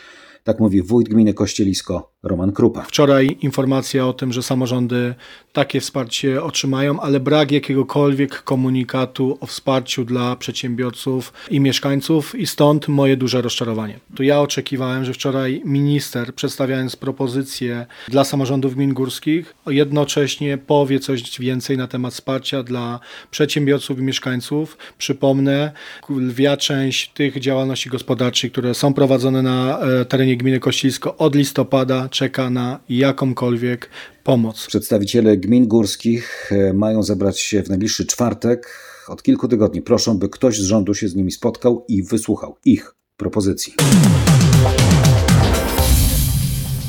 Tak 0.45 0.61
mówi 0.61 0.83
wójt 0.83 1.09
gminy 1.09 1.35
Kościelisko 1.35 2.13
Roman 2.28 2.52
Krupa. 2.52 2.83
Wczoraj 2.83 3.37
informacja 3.40 4.06
o 4.06 4.12
tym, 4.12 4.33
że 4.33 4.42
samorządy 4.42 5.14
takie 5.52 5.80
wsparcie 5.80 6.42
otrzymają, 6.42 7.00
ale 7.00 7.21
brak 7.21 7.52
jakiegokolwiek 7.52 8.42
komunikatu 8.42 9.38
o 9.40 9.47
wsparciu 9.47 10.04
dla 10.04 10.37
przedsiębiorców 10.37 11.33
i 11.50 11.61
mieszkańców 11.61 12.35
i 12.35 12.47
stąd 12.47 12.88
moje 12.88 13.16
duże 13.16 13.42
rozczarowanie. 13.42 14.00
To 14.16 14.23
ja 14.23 14.40
oczekiwałem, 14.40 15.04
że 15.04 15.12
wczoraj 15.12 15.62
minister 15.64 16.35
przedstawiając 16.35 16.97
propozycje 16.97 17.87
dla 18.09 18.25
samorządów 18.25 18.75
gmin 18.75 18.95
górskich 18.95 19.54
jednocześnie 19.66 20.59
powie 20.59 21.00
coś 21.00 21.40
więcej 21.40 21.76
na 21.76 21.87
temat 21.87 22.12
wsparcia 22.14 22.62
dla 22.62 23.00
przedsiębiorców 23.30 23.99
i 23.99 24.02
mieszkańców. 24.02 24.78
Przypomnę, 24.99 25.73
lwia 26.11 26.56
część 26.56 27.11
tych 27.11 27.40
działalności 27.40 27.90
gospodarczych, 27.90 28.52
które 28.52 28.75
są 28.75 28.95
prowadzone 28.95 29.42
na 29.42 29.78
e, 29.78 30.04
terenie 30.04 30.37
gminy 30.37 30.61
Kościelisko 30.61 31.16
od 31.16 31.35
listopada 31.35 32.09
czeka 32.16 32.50
na 32.50 32.80
jakąkolwiek 32.88 33.90
pomoc. 34.25 34.66
Przedstawiciele 34.66 35.37
gmin 35.37 35.68
górskich 35.68 36.52
e, 36.52 36.73
mają 36.73 37.02
zebrać 37.02 37.40
się 37.40 37.62
w 37.62 37.68
najbliższy 37.68 38.06
czwartek. 38.06 38.80
Od 39.08 39.23
kilku 39.23 39.49
tygodni 39.49 39.82
proszą, 39.82 40.18
by 40.18 40.28
ktoś 40.28 40.58
z 40.61 40.64
rządu 40.64 40.94
się 40.94 41.08
z 41.08 41.14
nimi 41.14 41.32
spotkał 41.32 41.85
i 41.88 42.02
wysłuchał 42.02 42.56
ich 42.64 42.94
propozycji. 43.16 43.75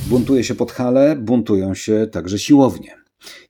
Buntuje 0.05 0.43
się 0.43 0.55
Podhale, 0.55 1.15
buntują 1.15 1.73
się 1.73 2.07
także 2.11 2.39
siłownie. 2.39 2.95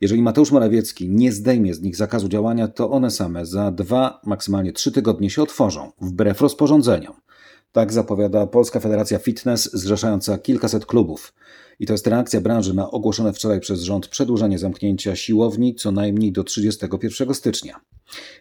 Jeżeli 0.01 0.21
Mateusz 0.21 0.51
Morawiecki 0.51 1.09
nie 1.09 1.31
zdejmie 1.31 1.73
z 1.73 1.81
nich 1.81 1.95
zakazu 1.95 2.29
działania, 2.29 2.67
to 2.67 2.91
one 2.91 3.11
same 3.11 3.45
za 3.45 3.71
dwa, 3.71 4.21
maksymalnie 4.25 4.73
trzy 4.73 4.91
tygodnie 4.91 5.29
się 5.29 5.41
otworzą, 5.41 5.91
wbrew 6.01 6.41
rozporządzeniom. 6.41 7.13
Tak 7.71 7.93
zapowiada 7.93 8.47
Polska 8.47 8.79
Federacja 8.79 9.19
Fitness, 9.19 9.69
zrzeszająca 9.73 10.37
kilkaset 10.37 10.85
klubów. 10.85 11.33
I 11.79 11.85
to 11.85 11.93
jest 11.93 12.07
reakcja 12.07 12.41
branży 12.41 12.73
na 12.73 12.91
ogłoszone 12.91 13.33
wczoraj 13.33 13.59
przez 13.59 13.81
rząd 13.81 14.07
przedłużenie 14.07 14.59
zamknięcia 14.59 15.15
siłowni 15.15 15.75
co 15.75 15.91
najmniej 15.91 16.31
do 16.31 16.43
31 16.43 17.33
stycznia. 17.33 17.79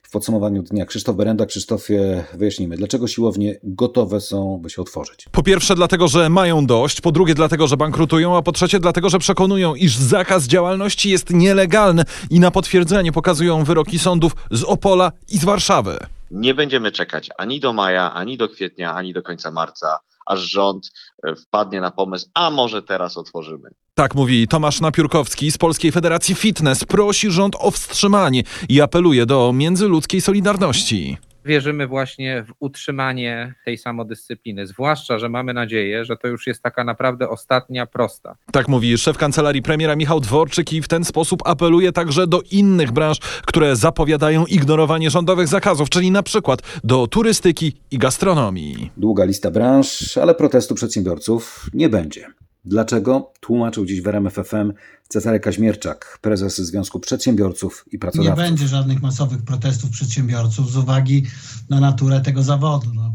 W 0.03 0.11
podsumowaniu 0.11 0.63
dnia 0.63 0.87
Krzysztof 0.87 1.17
Berenda. 1.17 1.47
Krzysztofie, 1.47 2.25
wyjaśnijmy, 2.35 2.77
dlaczego 2.77 3.09
siłownie 3.09 3.59
gotowe 3.63 4.21
są, 4.21 4.59
by 4.63 4.71
się 4.71 4.83
otworzyć? 4.83 5.25
Po 5.33 5.43
pierwsze 5.43 5.75
dlatego, 5.75 6.09
że 6.09 6.29
mają 6.29 6.67
dość, 6.67 7.01
po 7.01 7.13
drugie 7.13 7.35
dlatego, 7.35 7.67
że 7.67 7.77
bankrutują, 7.77 8.37
a 8.37 8.43
po 8.43 8.53
trzecie 8.53 8.81
dlatego, 8.81 9.09
że 9.09 9.19
przekonują, 9.19 9.75
iż 9.75 9.97
zakaz 9.97 10.47
działalności 10.47 11.11
jest 11.11 11.31
nielegalny 11.31 12.03
i 12.31 12.41
na 12.41 12.51
potwierdzenie 12.51 13.13
pokazują 13.13 13.65
wyroki 13.65 13.99
sądów 13.99 14.33
z 14.51 14.65
Opola 14.65 15.13
i 15.29 15.39
z 15.39 15.45
Warszawy. 15.45 15.99
Nie 16.31 16.55
będziemy 16.55 16.93
czekać 16.93 17.31
ani 17.39 17.61
do 17.61 17.73
maja, 17.73 18.15
ani 18.15 18.37
do 18.37 18.49
kwietnia, 18.49 18.95
ani 18.95 19.13
do 19.13 19.23
końca 19.23 19.51
marca, 19.51 19.99
aż 20.27 20.41
rząd 20.41 20.91
e, 21.27 21.35
wpadnie 21.37 21.81
na 21.81 21.91
pomysł, 21.91 22.27
a 22.35 22.51
może 22.51 22.83
teraz 22.83 23.17
otworzymy. 23.17 23.71
Tak 23.95 24.15
mówi 24.15 24.49
Tomasz 24.49 24.81
Napiórkowski 24.81 25.51
z 25.51 25.59
Polskiej 25.59 25.93
Federacji 25.93 26.35
Fitness. 26.35 26.85
Prosi 26.85 27.31
rząd 27.31 27.57
o 27.59 27.71
wstrzymanie 27.71 28.43
i 28.69 28.81
apeluje 28.81 29.27
do 29.27 29.53
międzyludzkiej 29.53 30.21
solidarności 30.21 31.19
wierzymy 31.47 31.87
właśnie 31.87 32.43
w 32.43 32.53
utrzymanie 32.61 33.55
tej 33.65 33.79
samodyscypliny. 33.79 34.67
Zwłaszcza, 34.67 35.19
że 35.19 35.29
mamy 35.29 35.55
nadzieję, 35.55 36.05
że 36.05 36.17
to 36.17 36.29
już 36.29 36.47
jest 36.47 36.63
taka 36.63 36.85
naprawdę 36.85 37.29
ostatnia 37.29 37.87
prosta. 37.87 38.37
Tak 38.53 38.69
mówi 38.69 38.99
szef 38.99 39.19
kancelarii 39.19 39.63
premiera 39.63 39.97
Michał 39.97 40.21
Dworczyk 40.21 40.73
i 40.73 40.83
w 40.83 40.89
ten 40.89 41.05
sposób 41.05 41.43
apeluje 41.45 41.93
także 41.93 42.27
do 42.27 42.43
innych 42.51 42.93
branż, 42.93 43.19
które 43.47 43.77
zapowiadają 43.77 44.47
ignorowanie 44.47 45.11
rządowych 45.11 45.49
zakazów, 45.49 45.91
czyli 45.91 46.11
na 46.11 46.23
przykład 46.23 46.63
do 46.85 47.07
turystyki 47.07 47.73
i 47.91 47.99
gastronomii. 47.99 48.91
Długa 48.97 49.25
lista 49.25 49.51
branż, 49.51 50.19
ale 50.19 50.35
protestu 50.35 50.75
przedsiębiorców 50.75 51.67
nie 51.75 51.89
będzie. 51.89 52.27
Dlaczego? 52.67 53.33
Tłumaczył 53.41 53.87
dziś 53.87 54.01
w 54.01 54.07
RMF 54.07 54.35
FM 54.35 54.73
Cezary 55.09 55.41
Kaźmierczak, 55.41 56.19
prezes 56.23 56.57
Związku 56.57 57.01
Przedsiębiorców 57.01 57.85
i 57.93 57.99
Pracodawców. 57.99 58.39
Nie 58.39 58.51
będzie 58.51 58.69
żadnych 58.69 59.03
masowych 59.03 59.43
protestów 59.43 59.91
przedsiębiorców 59.91 60.73
z 60.73 60.77
uwagi 60.77 61.27
na 61.69 61.81
naturę 61.81 62.21
tego 62.21 62.43
zawodu. 62.43 62.87
No, 62.95 63.15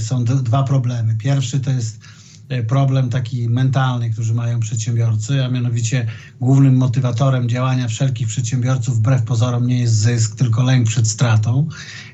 są 0.00 0.24
dwa 0.24 0.62
problemy. 0.62 1.16
Pierwszy 1.18 1.60
to 1.60 1.70
jest 1.70 1.98
problem 2.68 3.08
taki 3.08 3.48
mentalny, 3.48 4.10
który 4.10 4.34
mają 4.34 4.60
przedsiębiorcy, 4.60 5.44
a 5.44 5.48
mianowicie 5.48 6.06
głównym 6.40 6.76
motywatorem 6.76 7.48
działania 7.48 7.88
wszelkich 7.88 8.28
przedsiębiorców 8.28 8.96
wbrew 8.96 9.22
pozorom 9.22 9.66
nie 9.66 9.80
jest 9.80 9.94
zysk, 9.94 10.36
tylko 10.36 10.62
lęk 10.62 10.86
przed 10.86 11.08
stratą. 11.08 11.68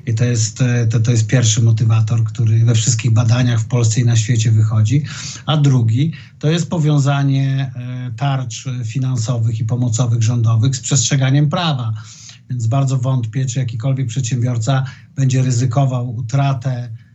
I 0.06 0.14
to 0.14 0.24
jest, 0.24 0.60
e, 0.60 0.86
to, 0.86 1.00
to 1.00 1.10
jest 1.10 1.26
pierwszy 1.26 1.62
motywator, 1.62 2.24
który 2.24 2.64
we 2.64 2.74
wszystkich 2.74 3.10
badaniach 3.10 3.60
w 3.60 3.66
Polsce 3.66 4.00
i 4.00 4.04
na 4.04 4.16
świecie 4.16 4.50
wychodzi. 4.50 5.02
A 5.46 5.56
drugi 5.56 6.12
to 6.38 6.50
jest 6.50 6.70
powiązanie 6.70 7.72
e, 7.76 8.10
tarcz 8.16 8.64
finansowych 8.84 9.60
i 9.60 9.64
pomocowych 9.64 10.22
rządowych 10.22 10.76
z 10.76 10.80
przestrzeganiem 10.80 11.48
prawa. 11.48 11.92
Więc 12.50 12.66
bardzo 12.66 12.98
wątpię, 12.98 13.46
czy 13.46 13.58
jakikolwiek 13.58 14.06
przedsiębiorca 14.06 14.84
będzie 15.16 15.42
ryzykował 15.42 16.16
utratę, 16.16 16.70
e, 16.70 17.07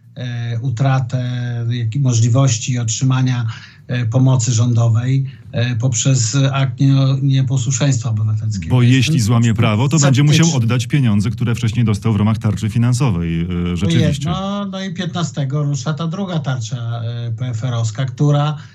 utratę 0.61 1.23
jak- 1.69 1.95
możliwości 2.03 2.79
otrzymania 2.79 3.47
e, 3.87 4.05
pomocy 4.05 4.51
rządowej 4.51 5.25
e, 5.51 5.75
poprzez 5.75 6.37
akt 6.53 6.79
nie, 6.79 6.93
nieposłuszeństwa 7.21 8.09
obywatelskiego. 8.09 8.75
Bo 8.75 8.81
jeśli 8.81 9.19
złamie 9.19 9.53
prawo, 9.53 9.89
to 9.89 9.99
będzie 9.99 10.23
musiał 10.23 10.55
oddać 10.55 10.87
pieniądze, 10.87 11.29
które 11.29 11.55
wcześniej 11.55 11.85
dostał 11.85 12.13
w 12.13 12.15
ramach 12.15 12.37
tarczy 12.37 12.69
finansowej. 12.69 13.41
e, 13.71 13.77
Rzeczywiście. 13.77 14.29
jedno, 14.29 14.65
no 14.65 14.83
i 14.83 14.93
15 14.93 15.47
rusza 15.51 15.93
ta 15.93 16.07
druga 16.07 16.39
tarcza 16.39 17.01
e, 17.03 17.31
PFR-owska, 17.31 18.05
która 18.05 18.49
e, 18.49 18.72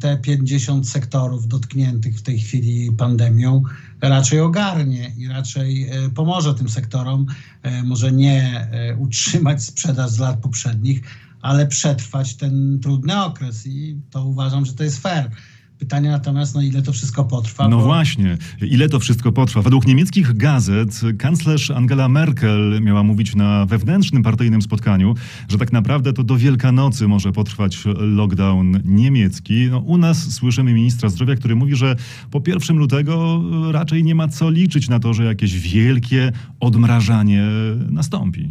te 0.00 0.16
50 0.16 0.88
sektorów 0.88 1.48
dotkniętych 1.48 2.18
w 2.18 2.22
tej 2.22 2.38
chwili 2.38 2.92
pandemią 2.92 3.62
raczej 4.00 4.40
ogarnie 4.40 5.12
i 5.16 5.28
raczej 5.28 5.88
e, 5.88 6.10
pomoże 6.10 6.54
tym 6.54 6.68
sektorom, 6.68 7.26
e, 7.62 7.82
może 7.82 8.12
nie 8.12 8.68
e, 8.72 8.96
utrzymać 8.96 9.64
sprzedaż 9.64 10.10
z 10.10 10.18
lat 10.18 10.40
poprzednich, 10.40 11.02
ale 11.42 11.66
przetrwać 11.66 12.34
ten 12.34 12.78
trudny 12.82 13.24
okres 13.24 13.66
i 13.66 14.00
to 14.10 14.24
uważam, 14.24 14.66
że 14.66 14.74
to 14.74 14.84
jest 14.84 15.02
fair. 15.02 15.30
Pytanie 15.78 16.10
natomiast, 16.10 16.54
no 16.54 16.62
ile 16.62 16.82
to 16.82 16.92
wszystko 16.92 17.24
potrwa? 17.24 17.68
No 17.68 17.76
bo- 17.78 17.84
właśnie, 17.84 18.38
ile 18.60 18.88
to 18.88 18.98
wszystko 19.00 19.32
potrwa? 19.32 19.62
Według 19.62 19.86
niemieckich 19.86 20.36
gazet 20.36 21.00
kanclerz 21.18 21.70
Angela 21.70 22.08
Merkel 22.08 22.80
miała 22.82 23.02
mówić 23.02 23.34
na 23.34 23.66
wewnętrznym 23.66 24.22
partyjnym 24.22 24.62
spotkaniu, 24.62 25.14
że 25.48 25.58
tak 25.58 25.72
naprawdę 25.72 26.12
to 26.12 26.24
do 26.24 26.36
Wielkanocy 26.36 27.08
może 27.08 27.32
potrwać 27.32 27.84
lockdown 27.98 28.80
niemiecki. 28.84 29.68
No, 29.70 29.78
u 29.78 29.96
nas 29.98 30.34
słyszymy 30.34 30.72
ministra 30.74 31.08
zdrowia, 31.08 31.34
który 31.36 31.56
mówi, 31.56 31.76
że 31.76 31.96
po 32.30 32.42
1 32.46 32.76
lutego 32.76 33.42
raczej 33.72 34.04
nie 34.04 34.14
ma 34.14 34.28
co 34.28 34.50
liczyć 34.50 34.88
na 34.88 34.98
to, 35.00 35.14
że 35.14 35.24
jakieś 35.24 35.58
wielkie 35.58 36.32
odmrażanie 36.60 37.42
nastąpi. 37.90 38.50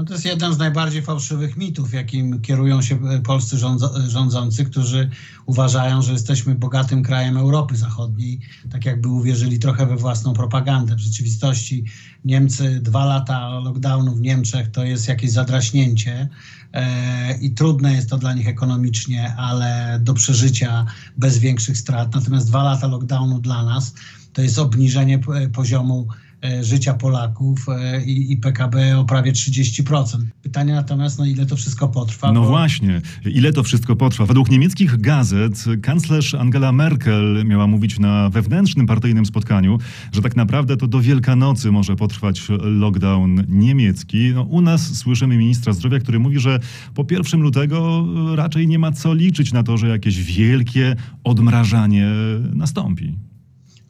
No 0.00 0.06
to 0.06 0.12
jest 0.12 0.24
jeden 0.24 0.54
z 0.54 0.58
najbardziej 0.58 1.02
fałszywych 1.02 1.56
mitów, 1.56 1.94
jakim 1.94 2.40
kierują 2.40 2.82
się 2.82 2.98
e, 3.08 3.20
polscy 3.20 3.56
rządzo- 3.56 4.08
rządzący, 4.08 4.64
którzy 4.64 5.10
uważają, 5.46 6.02
że 6.02 6.12
jesteśmy 6.12 6.54
bogatym 6.54 7.02
krajem 7.02 7.36
Europy 7.36 7.76
Zachodniej, 7.76 8.40
tak 8.70 8.84
jakby 8.84 9.08
uwierzyli 9.08 9.58
trochę 9.58 9.86
we 9.86 9.96
własną 9.96 10.32
propagandę. 10.32 10.94
W 10.96 10.98
rzeczywistości 10.98 11.84
Niemcy, 12.24 12.80
dwa 12.80 13.04
lata 13.04 13.48
lockdownu 13.48 14.14
w 14.14 14.20
Niemczech 14.20 14.70
to 14.70 14.84
jest 14.84 15.08
jakieś 15.08 15.30
zadraśnięcie 15.30 16.28
e, 16.72 17.38
i 17.38 17.50
trudne 17.50 17.92
jest 17.94 18.10
to 18.10 18.18
dla 18.18 18.34
nich 18.34 18.48
ekonomicznie, 18.48 19.34
ale 19.36 20.00
do 20.02 20.14
przeżycia 20.14 20.86
bez 21.18 21.38
większych 21.38 21.78
strat. 21.78 22.14
Natomiast 22.14 22.46
dwa 22.46 22.62
lata 22.62 22.86
lockdownu 22.86 23.40
dla 23.40 23.64
nas 23.64 23.94
to 24.32 24.42
jest 24.42 24.58
obniżenie 24.58 25.18
p- 25.18 25.48
poziomu 25.48 26.06
e, 26.10 26.29
życia 26.62 26.94
Polaków 26.94 27.66
e, 27.68 28.04
i, 28.04 28.32
i 28.32 28.36
PKB 28.36 28.98
o 28.98 29.04
prawie 29.04 29.32
30%. 29.32 30.04
Pytanie 30.42 30.72
natomiast, 30.74 31.18
no 31.18 31.26
ile 31.26 31.46
to 31.46 31.56
wszystko 31.56 31.88
potrwa? 31.88 32.32
No 32.32 32.40
bo- 32.40 32.48
właśnie, 32.48 33.00
ile 33.24 33.52
to 33.52 33.62
wszystko 33.62 33.96
potrwa? 33.96 34.26
Według 34.26 34.50
niemieckich 34.50 35.00
gazet 35.00 35.64
kanclerz 35.82 36.34
Angela 36.34 36.72
Merkel 36.72 37.44
miała 37.46 37.66
mówić 37.66 37.98
na 37.98 38.30
wewnętrznym 38.30 38.86
partyjnym 38.86 39.26
spotkaniu, 39.26 39.78
że 40.12 40.22
tak 40.22 40.36
naprawdę 40.36 40.76
to 40.76 40.86
do 40.88 41.00
Wielkanocy 41.00 41.72
może 41.72 41.96
potrwać 41.96 42.42
lockdown 42.62 43.44
niemiecki. 43.48 44.32
No, 44.34 44.42
u 44.42 44.60
nas 44.60 44.96
słyszymy 44.98 45.36
ministra 45.36 45.72
zdrowia, 45.72 45.98
który 45.98 46.18
mówi, 46.18 46.38
że 46.40 46.60
po 46.94 47.06
1 47.10 47.40
lutego 47.40 48.06
raczej 48.36 48.68
nie 48.68 48.78
ma 48.78 48.92
co 48.92 49.14
liczyć 49.14 49.52
na 49.52 49.62
to, 49.62 49.76
że 49.78 49.88
jakieś 49.88 50.22
wielkie 50.22 50.96
odmrażanie 51.24 52.08
nastąpi. 52.54 53.14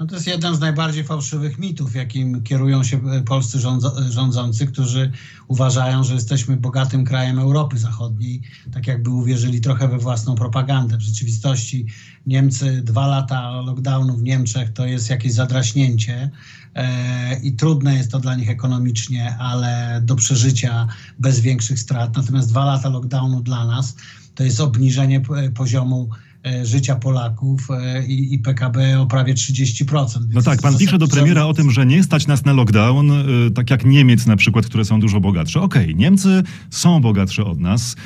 No 0.00 0.06
to 0.06 0.14
jest 0.14 0.26
jeden 0.26 0.56
z 0.56 0.60
najbardziej 0.60 1.04
fałszywych 1.04 1.58
mitów, 1.58 1.94
jakim 1.94 2.42
kierują 2.42 2.84
się 2.84 3.00
e, 3.10 3.22
polscy 3.22 3.58
rządzo- 3.58 4.10
rządzący, 4.10 4.66
którzy 4.66 5.12
uważają, 5.48 6.04
że 6.04 6.14
jesteśmy 6.14 6.56
bogatym 6.56 7.04
krajem 7.04 7.38
Europy 7.38 7.78
Zachodniej, 7.78 8.42
tak 8.72 8.86
jakby 8.86 9.10
uwierzyli 9.10 9.60
trochę 9.60 9.88
we 9.88 9.98
własną 9.98 10.34
propagandę. 10.34 10.96
W 10.96 11.00
rzeczywistości 11.00 11.86
Niemcy, 12.26 12.82
dwa 12.82 13.06
lata 13.06 13.50
lockdownu 13.50 14.16
w 14.16 14.22
Niemczech 14.22 14.72
to 14.72 14.86
jest 14.86 15.10
jakieś 15.10 15.32
zadraśnięcie 15.32 16.30
e, 16.74 17.40
i 17.40 17.52
trudne 17.52 17.94
jest 17.94 18.10
to 18.10 18.18
dla 18.18 18.34
nich 18.34 18.50
ekonomicznie, 18.50 19.36
ale 19.38 20.00
do 20.04 20.16
przeżycia 20.16 20.88
bez 21.18 21.40
większych 21.40 21.78
strat. 21.78 22.16
Natomiast 22.16 22.48
dwa 22.48 22.64
lata 22.64 22.88
lockdownu 22.88 23.40
dla 23.40 23.66
nas 23.66 23.96
to 24.34 24.44
jest 24.44 24.60
obniżenie 24.60 25.22
poziomu 25.54 26.08
e, 26.12 26.29
życia 26.62 26.96
Polaków 26.96 27.68
e, 27.70 28.06
i, 28.06 28.34
i 28.34 28.38
PKB 28.38 29.00
o 29.00 29.06
prawie 29.06 29.34
30%. 29.34 30.06
No 30.32 30.42
tak, 30.42 30.62
pan 30.62 30.76
pisze 30.78 30.98
do 30.98 31.08
premiera 31.08 31.46
o 31.46 31.54
tym, 31.54 31.70
że 31.70 31.86
nie 31.86 32.02
stać 32.02 32.26
nas 32.26 32.44
na 32.44 32.52
lockdown, 32.52 33.10
y, 33.10 33.50
tak 33.50 33.70
jak 33.70 33.84
Niemiec 33.84 34.26
na 34.26 34.36
przykład, 34.36 34.66
które 34.66 34.84
są 34.84 35.00
dużo 35.00 35.20
bogatsze. 35.20 35.60
Okej, 35.60 35.96
Niemcy 35.96 36.42
są 36.70 37.00
bogatsze 37.00 37.44
od 37.44 37.60
nas, 37.60 37.96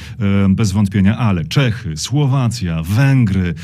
bez 0.49 0.73
wątpienia, 0.73 1.19
ale 1.19 1.45
Czechy, 1.45 1.97
Słowacja, 1.97 2.83
Węgry 2.83 3.55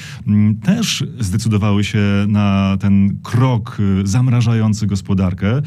też 0.63 1.05
zdecydowały 1.21 1.85
się 1.85 1.99
na 2.29 2.77
ten 2.81 3.19
krok 3.23 3.79
zamrażający 4.05 4.87
gospodarkę. 4.87 5.63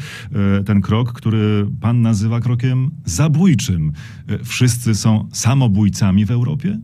Ten 0.66 0.80
krok, 0.80 1.12
który 1.12 1.66
pan 1.80 2.02
nazywa 2.02 2.40
krokiem 2.40 2.90
zabójczym. 3.04 3.92
Wszyscy 4.44 4.94
są 4.94 5.28
samobójcami 5.32 6.24
w 6.24 6.30
Europie? 6.30 6.78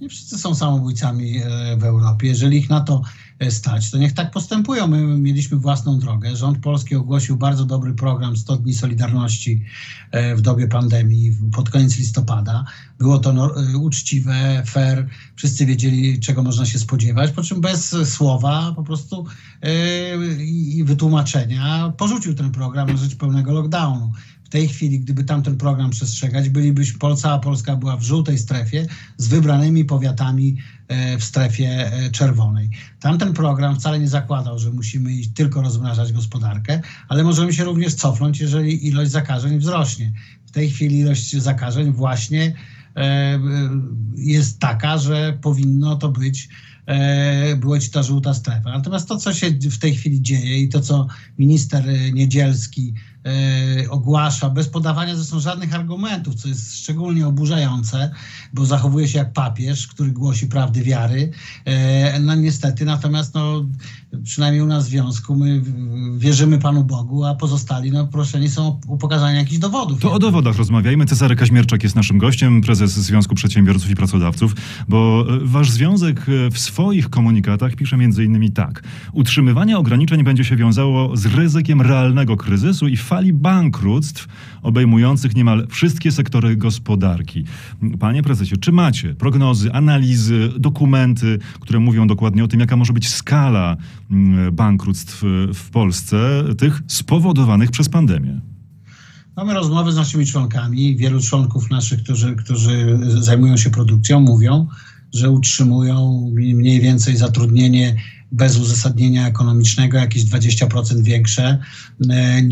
Nie 0.00 0.08
wszyscy 0.08 0.38
są 0.38 0.54
samobójcami 0.54 1.36
e, 1.36 1.76
w 1.76 1.84
Europie. 1.84 2.28
Jeżeli 2.28 2.56
ich 2.56 2.70
na 2.70 2.80
to 2.80 3.02
e, 3.38 3.50
stać, 3.50 3.90
to 3.90 3.98
niech 3.98 4.12
tak 4.12 4.30
postępują. 4.30 4.86
My 4.86 5.18
mieliśmy 5.18 5.58
własną 5.58 5.98
drogę. 5.98 6.36
Rząd 6.36 6.58
polski 6.58 6.96
ogłosił 6.96 7.36
bardzo 7.36 7.64
dobry 7.64 7.94
program 7.94 8.36
100 8.36 8.56
dni 8.56 8.74
Solidarności 8.74 9.64
e, 10.10 10.36
w 10.36 10.40
dobie 10.40 10.68
pandemii 10.68 11.32
pod 11.52 11.70
koniec 11.70 11.98
listopada. 11.98 12.64
Było 12.98 13.18
to 13.18 13.50
uczciwe, 13.80 14.62
fair. 14.66 15.08
Wszyscy 15.36 15.66
wiedzieli, 15.66 16.20
czego 16.20 16.42
można 16.42 16.66
się 16.66 16.78
spodziewać, 16.78 17.30
po 17.30 17.42
czym 17.42 17.60
bez 17.60 17.96
słowa 18.04 18.72
po 18.76 18.82
prostu 18.82 19.26
i 20.38 20.84
wytłumaczenia 20.84 21.92
porzucił 21.96 22.34
ten 22.34 22.52
program 22.52 22.88
na 22.88 22.96
rzecz 22.96 23.16
pełnego 23.16 23.52
lockdownu. 23.52 24.12
Tej 24.50 24.68
chwili, 24.68 25.00
gdyby 25.00 25.24
tamten 25.24 25.56
program 25.56 25.90
przestrzegać, 25.90 26.48
bylibyśmy, 26.48 26.98
cała 27.16 27.38
Polska 27.38 27.76
była 27.76 27.96
w 27.96 28.02
żółtej 28.02 28.38
strefie 28.38 28.86
z 29.16 29.28
wybranymi 29.28 29.84
powiatami 29.84 30.56
e, 30.88 31.18
w 31.18 31.24
strefie 31.24 31.92
e, 31.92 32.10
czerwonej. 32.10 32.70
Tamten 33.00 33.32
program 33.32 33.76
wcale 33.76 34.00
nie 34.00 34.08
zakładał, 34.08 34.58
że 34.58 34.70
musimy 34.70 35.10
tylko 35.34 35.62
rozmrażać 35.62 36.12
gospodarkę, 36.12 36.80
ale 37.08 37.24
możemy 37.24 37.52
się 37.52 37.64
również 37.64 37.94
cofnąć, 37.94 38.40
jeżeli 38.40 38.86
ilość 38.86 39.10
zakażeń 39.10 39.58
wzrośnie. 39.58 40.12
W 40.46 40.50
tej 40.50 40.70
chwili 40.70 40.98
ilość 40.98 41.36
zakażeń 41.36 41.92
właśnie 41.92 42.54
e, 42.96 43.40
jest 44.16 44.58
taka, 44.58 44.98
że 44.98 45.38
powinno 45.42 45.96
to 45.96 46.08
być 46.08 46.48
e, 46.86 47.56
być 47.56 47.90
ta 47.90 48.02
żółta 48.02 48.34
strefa. 48.34 48.70
Natomiast 48.70 49.08
to, 49.08 49.16
co 49.16 49.34
się 49.34 49.50
w 49.50 49.78
tej 49.78 49.94
chwili 49.94 50.22
dzieje 50.22 50.58
i 50.58 50.68
to, 50.68 50.80
co 50.80 51.06
minister 51.38 51.84
Niedzielski 52.12 52.94
ogłasza, 53.90 54.50
bez 54.50 54.68
podawania 54.68 55.16
zresztą 55.16 55.40
żadnych 55.40 55.74
argumentów, 55.74 56.34
co 56.34 56.48
jest 56.48 56.76
szczególnie 56.76 57.26
oburzające, 57.26 58.10
bo 58.52 58.66
zachowuje 58.66 59.08
się 59.08 59.18
jak 59.18 59.32
papież, 59.32 59.86
który 59.86 60.10
głosi 60.10 60.46
prawdy 60.46 60.82
wiary. 60.82 61.30
E, 61.64 62.20
no 62.20 62.34
niestety, 62.34 62.84
natomiast 62.84 63.34
no, 63.34 63.64
przynajmniej 64.24 64.62
u 64.62 64.66
nas 64.66 64.86
w 64.86 64.90
związku 64.90 65.36
my 65.36 65.62
wierzymy 66.16 66.58
Panu 66.58 66.84
Bogu, 66.84 67.24
a 67.24 67.34
pozostali 67.34 67.90
no, 67.90 68.06
proszeni 68.06 68.48
są 68.48 68.80
o 68.88 68.96
pokazanie 68.96 69.38
jakichś 69.38 69.58
dowodów. 69.58 70.00
To 70.00 70.12
o 70.12 70.18
dowodach 70.18 70.56
rozmawiajmy. 70.56 71.06
Cezary 71.06 71.36
Kaźmierczak 71.36 71.82
jest 71.82 71.96
naszym 71.96 72.18
gościem, 72.18 72.60
prezes 72.60 72.92
Związku 72.92 73.34
Przedsiębiorców 73.34 73.90
i 73.90 73.94
Pracodawców, 73.94 74.54
bo 74.88 75.26
e, 75.28 75.38
wasz 75.42 75.70
związek 75.70 76.26
e, 76.28 76.50
w 76.50 76.58
swoich 76.58 77.10
komunikatach 77.10 77.74
pisze 77.74 77.96
między 77.96 78.24
innymi 78.24 78.50
tak. 78.50 78.82
Utrzymywanie 79.12 79.78
ograniczeń 79.78 80.24
będzie 80.24 80.44
się 80.44 80.56
wiązało 80.56 81.16
z 81.16 81.26
ryzykiem 81.26 81.80
realnego 81.80 82.36
kryzysu 82.36 82.88
i 82.88 82.96
fali 82.96 83.32
bankructw 83.32 84.28
obejmujących 84.62 85.36
niemal 85.36 85.66
wszystkie 85.70 86.12
sektory 86.12 86.56
gospodarki. 86.56 87.44
Panie 87.98 88.22
prezesie, 88.22 88.56
czy 88.56 88.72
macie 88.72 89.14
prognozy, 89.14 89.72
analizy, 89.72 90.48
dokumenty, 90.58 91.38
które 91.60 91.78
mówią 91.78 92.06
dokładnie 92.06 92.44
o 92.44 92.48
tym, 92.48 92.60
jaka 92.60 92.76
może 92.76 92.92
być 92.92 93.08
skala 93.08 93.76
bankructw 94.52 95.24
e, 95.24 95.54
w 95.54 95.70
Polsce, 95.70 96.44
tych 96.58 96.82
spowodowanych 96.86 97.70
przez 97.70 97.88
pandemię? 97.88 98.40
Mamy 99.36 99.54
rozmowy 99.54 99.92
z 99.92 99.96
naszymi 99.96 100.26
członkami. 100.26 100.96
Wielu 100.96 101.20
członków 101.20 101.70
naszych, 101.70 102.02
którzy, 102.02 102.36
którzy 102.36 102.98
zajmują 103.02 103.56
się 103.56 103.70
produkcją, 103.70 104.20
mówią, 104.20 104.66
że 105.14 105.30
utrzymują 105.30 106.30
mniej 106.34 106.80
więcej 106.80 107.16
zatrudnienie 107.16 107.96
bez 108.32 108.58
uzasadnienia 108.58 109.26
ekonomicznego, 109.26 109.98
jakieś 109.98 110.24
20% 110.24 111.02
większe 111.02 111.58
e, 112.10 112.42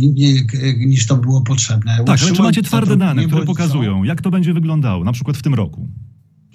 niż 0.79 1.07
to 1.07 1.16
było 1.16 1.40
potrzebne. 1.40 1.97
Tak, 2.07 2.23
ale 2.23 2.33
czy 2.33 2.42
macie 2.42 2.62
twarde 2.62 2.97
dane, 2.97 3.25
które 3.25 3.44
pokazują, 3.44 4.05
jak 4.05 4.23
to 4.23 4.31
będzie 4.31 4.55
wyglądało, 4.55 5.05
na 5.05 5.12
przykład 5.12 5.37
w 5.37 5.42
tym 5.42 5.55
roku? 5.55 5.88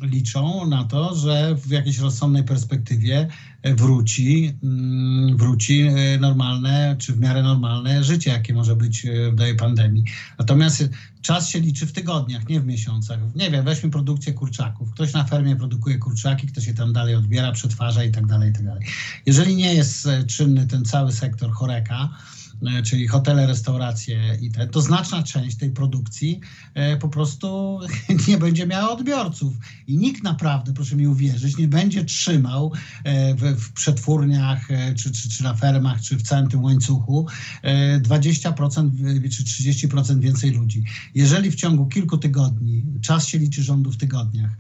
liczą 0.02 0.68
na 0.68 0.84
to, 0.84 1.16
że 1.16 1.56
w 1.56 1.72
jakiejś 1.72 2.00
rozsądnej 2.00 2.44
perspektywie 2.44 3.28
wróci, 3.64 4.58
mm, 4.64 5.38
wróci 5.38 5.82
e, 5.82 6.18
normalne, 6.20 6.96
czy 7.00 7.14
w 7.14 7.20
miarę 7.20 7.44
normalne 7.44 8.04
życie, 8.04 8.32
jakie 8.32 8.54
może 8.54 8.76
być 8.76 9.06
e, 9.06 9.32
w 9.32 9.38
tej 9.38 9.56
pandemii. 9.56 10.04
Natomiast 10.40 10.90
czas 11.22 11.50
się 11.50 11.60
liczy 11.60 11.86
w 11.86 11.92
tygodniach, 11.92 12.50
nie 12.50 12.60
w 12.60 12.66
miesiącach. 12.66 13.20
Nie 13.36 13.52
wiem, 13.52 13.66
weźmy 13.66 13.90
produkcję 13.90 14.34
kurczaków. 14.34 14.92
Ktoś 14.92 15.14
na 15.14 15.24
fermie 15.24 15.56
produkuje 15.56 15.98
kurczaki, 15.98 16.48
ktoś 16.48 16.68
je 16.68 16.74
tam 16.74 16.94
dalej 16.94 17.16
odbiera, 17.16 17.52
przetwarza 17.52 18.04
i 18.04 18.12
tak 18.12 18.26
dalej, 18.26 18.50
i 18.50 18.54
tak 18.54 18.66
dalej. 18.66 18.86
Jeżeli 19.26 19.56
nie 19.56 19.74
jest 19.74 20.08
e, 20.08 20.24
czynny 20.24 20.68
ten 20.68 20.86
cały 20.86 21.12
sektor 21.12 21.52
choreka, 21.52 22.10
E, 22.10 22.43
czyli 22.84 23.08
hotele, 23.08 23.48
restauracje 23.48 24.38
i 24.42 24.52
te, 24.52 24.68
to 24.68 24.82
znaczna 24.82 25.24
część 25.24 25.58
tej 25.58 25.72
produkcji 25.72 26.40
e, 26.74 26.98
po 26.98 27.10
prostu 27.10 27.80
nie 28.28 28.38
będzie 28.38 28.68
miała 28.68 28.92
odbiorców. 28.92 29.54
I 29.88 29.98
nikt 29.98 30.24
naprawdę, 30.24 30.74
proszę 30.74 30.96
mi 30.96 31.08
uwierzyć, 31.08 31.58
nie 31.58 31.68
będzie 31.68 32.06
trzymał 32.06 32.74
e, 33.04 33.36
w, 33.36 33.42
w 33.42 33.74
przetwórniach, 33.74 34.68
czy, 34.96 35.12
czy, 35.12 35.30
czy 35.30 35.44
na 35.44 35.54
fermach, 35.54 36.02
czy 36.02 36.18
w 36.18 36.22
całym 36.22 36.48
tym 36.48 36.64
łańcuchu 36.64 37.28
20% 38.02 38.90
czy 39.30 39.44
30% 39.44 40.20
więcej 40.20 40.52
ludzi. 40.52 40.84
Jeżeli 41.16 41.52
w 41.52 41.56
ciągu 41.56 41.86
kilku 41.86 42.18
tygodni, 42.18 42.84
czas 43.02 43.28
się 43.28 43.38
liczy 43.38 43.64
rządu 43.64 43.92
w 43.92 43.98
tygodniach, 43.98 44.52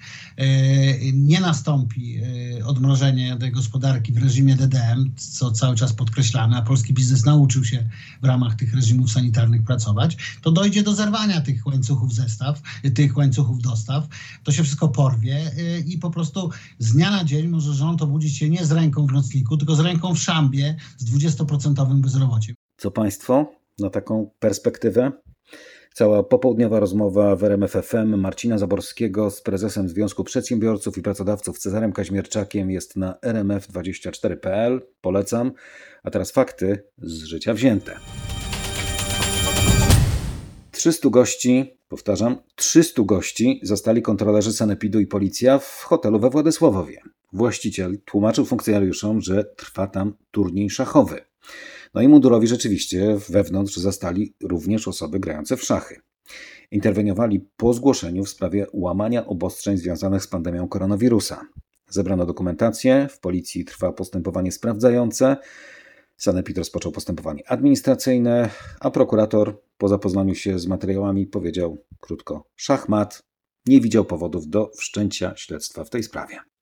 nie 1.14 1.40
nastąpi 1.42 2.22
odmrożenie 2.66 3.38
tej 3.40 3.52
gospodarki 3.52 4.14
w 4.14 4.18
reżimie 4.18 4.56
DDM, 4.56 5.12
co 5.16 5.52
cały 5.52 5.76
czas 5.76 5.94
podkreślamy, 5.94 6.56
a 6.56 6.62
polski 6.62 6.94
biznes 6.94 7.26
nauczył 7.26 7.66
się 7.66 7.90
w 8.22 8.26
ramach 8.26 8.56
tych 8.56 8.76
reżimów 8.76 9.12
sanitarnych 9.12 9.64
pracować, 9.64 10.18
to 10.42 10.52
dojdzie 10.52 10.84
do 10.84 10.94
zerwania 10.94 11.42
tych 11.42 11.68
łańcuchów 11.68 12.14
zestaw, 12.14 12.62
tych 12.96 13.18
łańcuchów 13.18 13.62
dostaw. 13.62 14.08
To 14.44 14.52
się 14.52 14.64
wszystko 14.64 14.88
porwie 14.88 15.52
y, 15.58 15.84
i 15.88 15.98
po 15.98 16.10
prostu 16.10 16.50
z 16.80 16.94
dnia 16.94 17.12
na 17.12 17.24
dzień 17.24 17.48
może 17.48 17.74
rząd 17.74 18.02
obudzić 18.02 18.38
się 18.38 18.50
nie 18.50 18.66
z 18.66 18.72
ręką 18.72 19.08
w 19.08 19.12
nocniku, 19.12 19.58
tylko 19.58 19.76
z 19.76 19.80
ręką 19.80 20.16
w 20.16 20.20
szambie 20.20 20.76
z 20.98 21.06
20% 21.06 22.02
bezrobociem. 22.02 22.56
Co 22.78 22.92
Państwo 22.92 23.52
na 23.80 23.90
taką 23.90 24.30
perspektywę? 24.40 25.12
Cała 25.94 26.24
popołudniowa 26.24 26.80
rozmowa 26.80 27.36
w 27.36 27.44
RMF 27.44 27.72
FM 27.72 28.16
Marcina 28.16 28.58
Zaborskiego 28.58 29.32
z 29.32 29.42
prezesem 29.42 29.90
Związku 29.90 30.24
Przedsiębiorców 30.24 30.98
i 30.98 31.02
Pracodawców 31.02 31.60
Cezarem 31.60 31.94
Kaźmierczakiem 31.94 32.72
jest 32.72 32.96
na 32.96 33.14
rmf24.pl. 33.22 34.82
Polecam. 35.02 35.52
A 36.04 36.12
teraz 36.12 36.32
fakty 36.32 36.84
z 36.98 37.24
życia 37.24 37.54
wzięte. 37.54 37.98
300 40.72 41.10
gości, 41.10 41.78
powtarzam, 41.90 42.38
300 42.56 43.04
gości 43.04 43.60
zostali 43.64 44.02
kontrolerzy 44.02 44.54
sanepidu 44.54 45.00
i 45.00 45.08
policja 45.08 45.60
w 45.60 45.84
hotelu 45.84 46.20
we 46.20 46.30
Władysławowie. 46.30 47.02
Właściciel 47.34 47.98
tłumaczył 48.06 48.46
funkcjonariuszom, 48.46 49.22
że 49.22 49.44
trwa 49.44 49.88
tam 49.88 50.14
turniej 50.32 50.70
szachowy. 50.70 51.22
No 51.94 52.02
i 52.02 52.08
mundurowi 52.08 52.48
rzeczywiście 52.48 53.18
wewnątrz 53.30 53.78
zastali 53.78 54.34
również 54.44 54.88
osoby 54.88 55.20
grające 55.20 55.58
w 55.58 55.64
szachy. 55.64 56.02
Interweniowali 56.72 57.40
po 57.58 57.74
zgłoszeniu 57.74 58.24
w 58.24 58.30
sprawie 58.30 58.68
łamania 58.74 59.26
obostrzeń 59.26 59.78
związanych 59.78 60.24
z 60.24 60.28
pandemią 60.28 60.68
koronawirusa. 60.68 61.42
Zebrano 61.90 62.26
dokumentację, 62.26 63.08
w 63.12 63.20
policji 63.20 63.66
trwa 63.66 63.92
postępowanie 63.92 64.52
sprawdzające. 64.52 65.38
Sanepid 66.18 66.58
rozpoczął 66.58 66.92
postępowanie 66.92 67.44
administracyjne, 67.48 68.50
a 68.80 68.92
prokurator 68.92 69.62
po 69.78 69.88
zapoznaniu 69.88 70.36
się 70.36 70.60
z 70.60 70.68
materiałami 70.68 71.28
powiedział 71.28 71.78
krótko: 72.00 72.48
szachmat, 72.56 73.24
nie 73.66 73.82
widział 73.82 74.06
powodów 74.06 74.48
do 74.48 74.72
wszczęcia 74.78 75.34
śledztwa 75.36 75.84
w 75.84 75.90
tej 75.90 76.04
sprawie. 76.04 76.53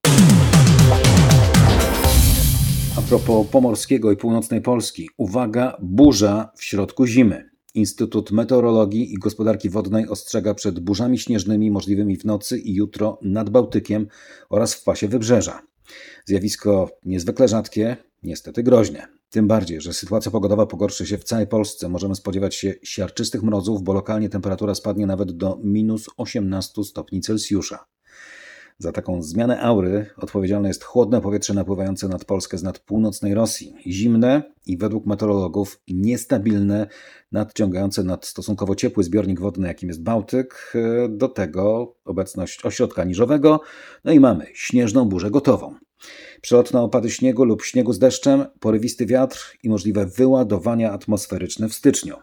A 2.98 3.02
propos 3.02 3.48
pomorskiego 3.48 4.12
i 4.12 4.18
północnej 4.18 4.62
Polski, 4.62 5.10
uwaga, 5.18 5.78
burza 5.82 6.52
w 6.56 6.64
środku 6.64 7.06
zimy. 7.06 7.50
Instytut 7.74 8.32
Meteorologii 8.32 9.14
i 9.14 9.18
Gospodarki 9.18 9.70
Wodnej 9.70 10.08
ostrzega 10.08 10.54
przed 10.54 10.80
burzami 10.80 11.20
śnieżnymi 11.20 11.72
możliwymi 11.72 12.18
w 12.18 12.26
nocy 12.26 12.60
i 12.60 12.76
jutro 12.76 13.20
nad 13.22 13.50
Bałtykiem 13.50 14.08
oraz 14.50 14.74
w 14.74 14.84
pasie 14.84 15.08
wybrzeża. 15.08 15.62
Zjawisko 16.26 16.90
niezwykle 17.06 17.48
rzadkie, 17.48 17.98
niestety 18.24 18.64
groźne. 18.64 19.08
Tym 19.30 19.48
bardziej, 19.48 19.82
że 19.82 19.94
sytuacja 19.94 20.32
pogodowa 20.32 20.66
pogorszy 20.66 21.08
się 21.08 21.18
w 21.18 21.24
całej 21.24 21.48
Polsce. 21.48 21.90
Możemy 21.90 22.16
spodziewać 22.16 22.56
się 22.56 22.74
siarczystych 22.84 23.44
mrozów, 23.44 23.84
bo 23.84 23.94
lokalnie 23.94 24.30
temperatura 24.30 24.76
spadnie 24.76 25.06
nawet 25.06 25.32
do 25.32 25.60
minus 25.64 26.10
18 26.18 26.84
stopni 26.84 27.22
Celsjusza. 27.22 27.86
Za 28.82 28.92
taką 28.92 29.22
zmianę 29.22 29.62
aury 29.62 30.06
odpowiedzialne 30.18 30.68
jest 30.68 30.84
chłodne 30.84 31.22
powietrze 31.22 31.54
napływające 31.54 32.08
nad 32.08 32.26
Polskę 32.26 32.58
z 32.58 32.64
nad 32.64 32.80
północnej 32.80 33.34
Rosji. 33.34 33.76
Zimne 33.88 34.44
i 34.66 34.78
według 34.78 35.06
meteorologów 35.06 35.82
niestabilne, 35.88 36.88
nadciągające 37.32 38.04
nad 38.04 38.26
stosunkowo 38.26 38.76
ciepły 38.76 39.04
zbiornik 39.04 39.40
wodny, 39.40 39.68
jakim 39.68 39.90
jest 39.90 40.04
Bałtyk. 40.04 40.74
Do 41.10 41.28
tego 41.28 41.96
obecność 42.06 42.66
ośrodka 42.66 43.04
niżowego. 43.04 43.62
No 44.04 44.12
i 44.12 44.20
mamy 44.20 44.46
śnieżną 44.54 45.06
burzę 45.06 45.32
gotową. 45.32 45.76
Przelotne 46.42 46.82
opady 46.82 47.10
śniegu 47.10 47.44
lub 47.44 47.64
śniegu 47.64 47.94
z 47.94 48.00
deszczem, 48.00 48.46
porywisty 48.60 49.06
wiatr 49.06 49.58
i 49.64 49.70
możliwe 49.70 50.06
wyładowania 50.06 50.92
atmosferyczne 50.92 51.70
w 51.70 51.74
styczniu. 51.74 52.16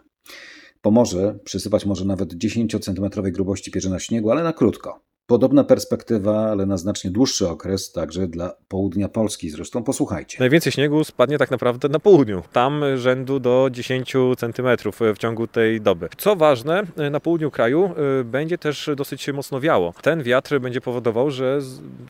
Pomorze 0.81 1.39
przysypać 1.43 1.85
może 1.85 2.05
nawet 2.05 2.33
10 2.33 2.75
cm 2.85 3.09
grubości 3.31 3.71
pierzyna 3.71 3.99
śniegu, 3.99 4.31
ale 4.31 4.43
na 4.43 4.53
krótko. 4.53 5.01
Podobna 5.29 5.63
perspektywa, 5.63 6.51
ale 6.51 6.65
na 6.65 6.77
znacznie 6.77 7.11
dłuższy 7.11 7.49
okres, 7.49 7.91
także 7.91 8.27
dla 8.27 8.53
południa 8.67 9.09
Polski. 9.09 9.49
Zresztą 9.49 9.83
posłuchajcie. 9.83 10.37
Najwięcej 10.39 10.71
śniegu 10.71 11.03
spadnie 11.03 11.37
tak 11.37 11.51
naprawdę 11.51 11.89
na 11.89 11.99
południu. 11.99 12.43
Tam 12.53 12.83
rzędu 12.95 13.39
do 13.39 13.69
10 13.71 14.13
cm 14.37 14.67
w 15.15 15.17
ciągu 15.17 15.47
tej 15.47 15.81
doby. 15.81 16.09
Co 16.17 16.35
ważne, 16.35 16.83
na 17.11 17.19
południu 17.19 17.51
kraju 17.51 17.91
y, 18.21 18.23
będzie 18.23 18.57
też 18.57 18.89
dosyć 18.95 19.27
mocno 19.27 19.59
wiało. 19.59 19.93
Ten 20.01 20.23
wiatr 20.23 20.59
będzie 20.59 20.81
powodował, 20.81 21.31
że 21.31 21.59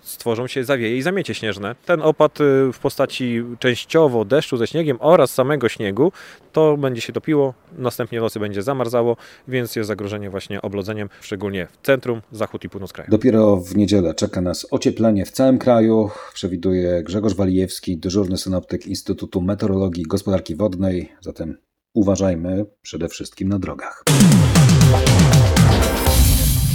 stworzą 0.01 0.47
się 0.47 0.63
zawieje 0.63 0.97
i 0.97 1.01
zamiecie 1.01 1.33
śnieżne. 1.33 1.75
Ten 1.85 2.01
opad 2.01 2.37
w 2.73 2.79
postaci 2.81 3.43
częściowo 3.59 4.25
deszczu 4.25 4.57
ze 4.57 4.67
śniegiem 4.67 4.97
oraz 4.99 5.33
samego 5.33 5.69
śniegu, 5.69 6.11
to 6.51 6.77
będzie 6.77 7.01
się 7.01 7.13
topiło, 7.13 7.53
następnie 7.77 8.19
w 8.19 8.21
nocy 8.21 8.39
będzie 8.39 8.61
zamarzało, 8.61 9.17
więc 9.47 9.75
jest 9.75 9.87
zagrożenie 9.87 10.29
właśnie 10.29 10.61
oblodzeniem, 10.61 11.09
szczególnie 11.21 11.67
w 11.71 11.85
centrum, 11.85 12.21
zachód 12.31 12.63
i 12.63 12.69
północ 12.69 12.93
kraju. 12.93 13.08
Dopiero 13.09 13.57
w 13.57 13.75
niedzielę 13.75 14.13
czeka 14.13 14.41
nas 14.41 14.67
ocieplenie 14.71 15.25
w 15.25 15.31
całym 15.31 15.57
kraju, 15.57 16.09
przewiduje 16.33 17.03
Grzegorz 17.03 17.33
Walijewski, 17.33 17.97
dyżurny 17.97 18.37
synoptyk 18.37 18.87
Instytutu 18.87 19.41
Meteorologii 19.41 20.03
i 20.03 20.07
Gospodarki 20.07 20.55
Wodnej. 20.55 21.09
Zatem 21.21 21.57
uważajmy 21.93 22.65
przede 22.81 23.09
wszystkim 23.09 23.49
na 23.49 23.59
drogach. 23.59 24.03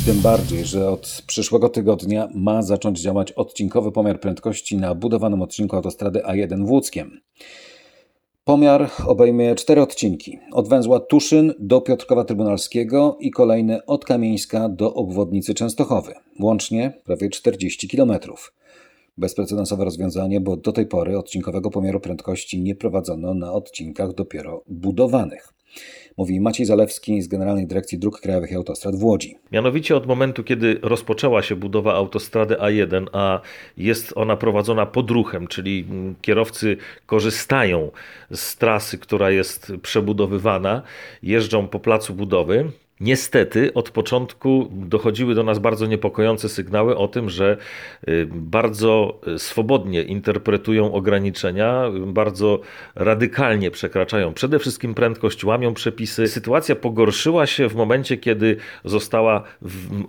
Tym 0.06 0.20
bardziej, 0.20 0.64
że 0.64 0.90
od 0.90 1.22
przyszłego 1.26 1.68
tygodnia 1.68 2.28
ma 2.34 2.62
zacząć 2.62 3.00
działać 3.00 3.32
odcinkowy 3.32 3.92
pomiar 3.92 4.20
prędkości 4.20 4.76
na 4.76 4.94
budowanym 4.94 5.42
odcinku 5.42 5.76
autostrady 5.76 6.20
A1 6.20 6.66
w 6.66 6.70
Łódzkiem. 6.70 7.20
Pomiar 8.44 8.90
obejmie 9.06 9.54
cztery 9.54 9.82
odcinki. 9.82 10.38
Od 10.52 10.68
węzła 10.68 11.00
Tuszyn 11.00 11.54
do 11.58 11.80
Piotrkowa 11.80 12.24
Trybunalskiego 12.24 13.16
i 13.20 13.30
kolejny 13.30 13.84
od 13.86 14.04
Kamieńska 14.04 14.68
do 14.68 14.94
obwodnicy 14.94 15.54
Częstochowy. 15.54 16.14
Łącznie 16.40 17.00
prawie 17.04 17.30
40 17.30 17.88
km. 17.88 18.12
Bezprecedensowe 19.18 19.84
rozwiązanie, 19.84 20.40
bo 20.40 20.56
do 20.56 20.72
tej 20.72 20.86
pory 20.86 21.18
odcinkowego 21.18 21.70
pomiaru 21.70 22.00
prędkości 22.00 22.62
nie 22.62 22.74
prowadzono 22.74 23.34
na 23.34 23.52
odcinkach 23.52 24.14
dopiero 24.14 24.62
budowanych 24.66 25.54
mówi 26.16 26.40
Maciej 26.40 26.66
Zalewski 26.66 27.22
z 27.22 27.28
Generalnej 27.28 27.66
Dyrekcji 27.66 27.98
Dróg 27.98 28.20
Krajowych 28.20 28.50
i 28.50 28.54
Autostrad 28.54 28.96
w 28.96 29.04
Łodzi. 29.04 29.38
Mianowicie 29.52 29.96
od 29.96 30.06
momentu, 30.06 30.44
kiedy 30.44 30.78
rozpoczęła 30.82 31.42
się 31.42 31.56
budowa 31.56 31.94
autostrady 31.94 32.54
A1, 32.54 33.06
a 33.12 33.40
jest 33.76 34.12
ona 34.16 34.36
prowadzona 34.36 34.86
podruchem, 34.86 35.46
czyli 35.46 35.86
kierowcy 36.22 36.76
korzystają 37.06 37.90
z 38.30 38.56
trasy, 38.56 38.98
która 38.98 39.30
jest 39.30 39.72
przebudowywana, 39.82 40.82
jeżdżą 41.22 41.68
po 41.68 41.80
placu 41.80 42.14
budowy, 42.14 42.70
Niestety 43.00 43.74
od 43.74 43.90
początku 43.90 44.68
dochodziły 44.72 45.34
do 45.34 45.42
nas 45.42 45.58
bardzo 45.58 45.86
niepokojące 45.86 46.48
sygnały 46.48 46.96
o 46.96 47.08
tym, 47.08 47.30
że 47.30 47.56
y, 48.08 48.28
bardzo 48.32 49.20
swobodnie 49.38 50.02
interpretują 50.02 50.92
ograniczenia, 50.92 51.84
bardzo 52.06 52.60
radykalnie 52.94 53.70
przekraczają 53.70 54.34
przede 54.34 54.58
wszystkim 54.58 54.94
prędkość, 54.94 55.44
łamią 55.44 55.74
przepisy. 55.74 56.28
Sytuacja 56.28 56.76
pogorszyła 56.76 57.46
się 57.46 57.68
w 57.68 57.74
momencie, 57.74 58.16
kiedy 58.16 58.56
została 58.84 59.42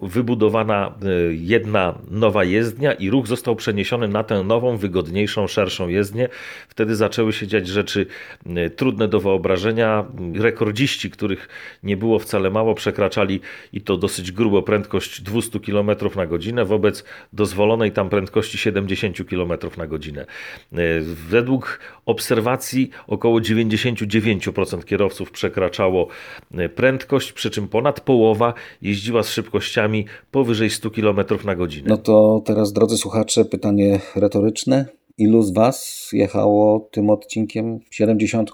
wybudowana 0.02 0.95
y, 1.30 1.36
jedna 1.36 1.98
nowa 2.12 2.43
jezdnia 2.43 2.93
i 2.93 3.10
ruch 3.10 3.28
został 3.28 3.56
przeniesiony 3.56 4.08
na 4.08 4.24
tę 4.24 4.43
nową, 4.43 4.78
wygodniejszą, 4.78 5.48
szerszą 5.48 5.88
jezdnię. 5.88 6.30
Wtedy 6.69 6.95
zaczęły 6.95 7.34
się 7.34 7.48
dziać 7.48 7.67
rzeczy 7.67 8.06
y, 8.48 8.69
trudne 8.69 9.08
do 9.08 9.19
wyobrażenia. 9.19 10.06
Rekordziści, 10.36 11.12
których 11.12 11.50
nie 11.84 11.98
było 11.98 12.19
wcale 12.19 12.50
mało, 12.50 12.74
przekraczali 12.75 13.39
i 13.73 13.81
to 13.81 13.97
dosyć 13.97 14.31
grubo 14.31 14.61
prędkość 14.61 15.21
200 15.21 15.59
km 15.59 15.89
na 16.15 16.27
godzinę 16.27 16.65
wobec 16.65 17.03
dozwolonej 17.33 17.91
tam 17.91 18.09
prędkości 18.09 18.57
70 18.57 19.17
km 19.29 19.51
na 19.77 19.88
godzinę. 19.88 20.21
E, 20.21 20.77
według 21.29 21.79
obserwacji 22.05 22.89
około 23.07 23.39
99% 23.39 24.83
kierowców 24.83 25.31
przekraczało 25.31 26.07
e, 26.51 26.69
prędkość, 26.69 27.33
przy 27.33 27.49
czym 27.49 27.67
ponad 27.67 28.01
połowa 28.01 28.53
jeździła 28.81 29.23
z 29.23 29.29
szybkościami 29.29 30.05
powyżej 30.31 30.69
100 30.69 30.91
km 30.91 31.19
na 31.45 31.55
godzinę. 31.55 31.88
No 31.89 31.97
to 31.97 32.41
teraz, 32.45 32.73
drodzy 32.73 32.97
słuchacze, 32.97 33.45
pytanie 33.45 33.99
retoryczne. 34.15 34.85
Ilu 35.17 35.41
z 35.41 35.53
Was 35.53 36.09
jechało 36.13 36.89
tym 36.91 37.09
odcinkiem 37.09 37.79
70? 37.91 38.51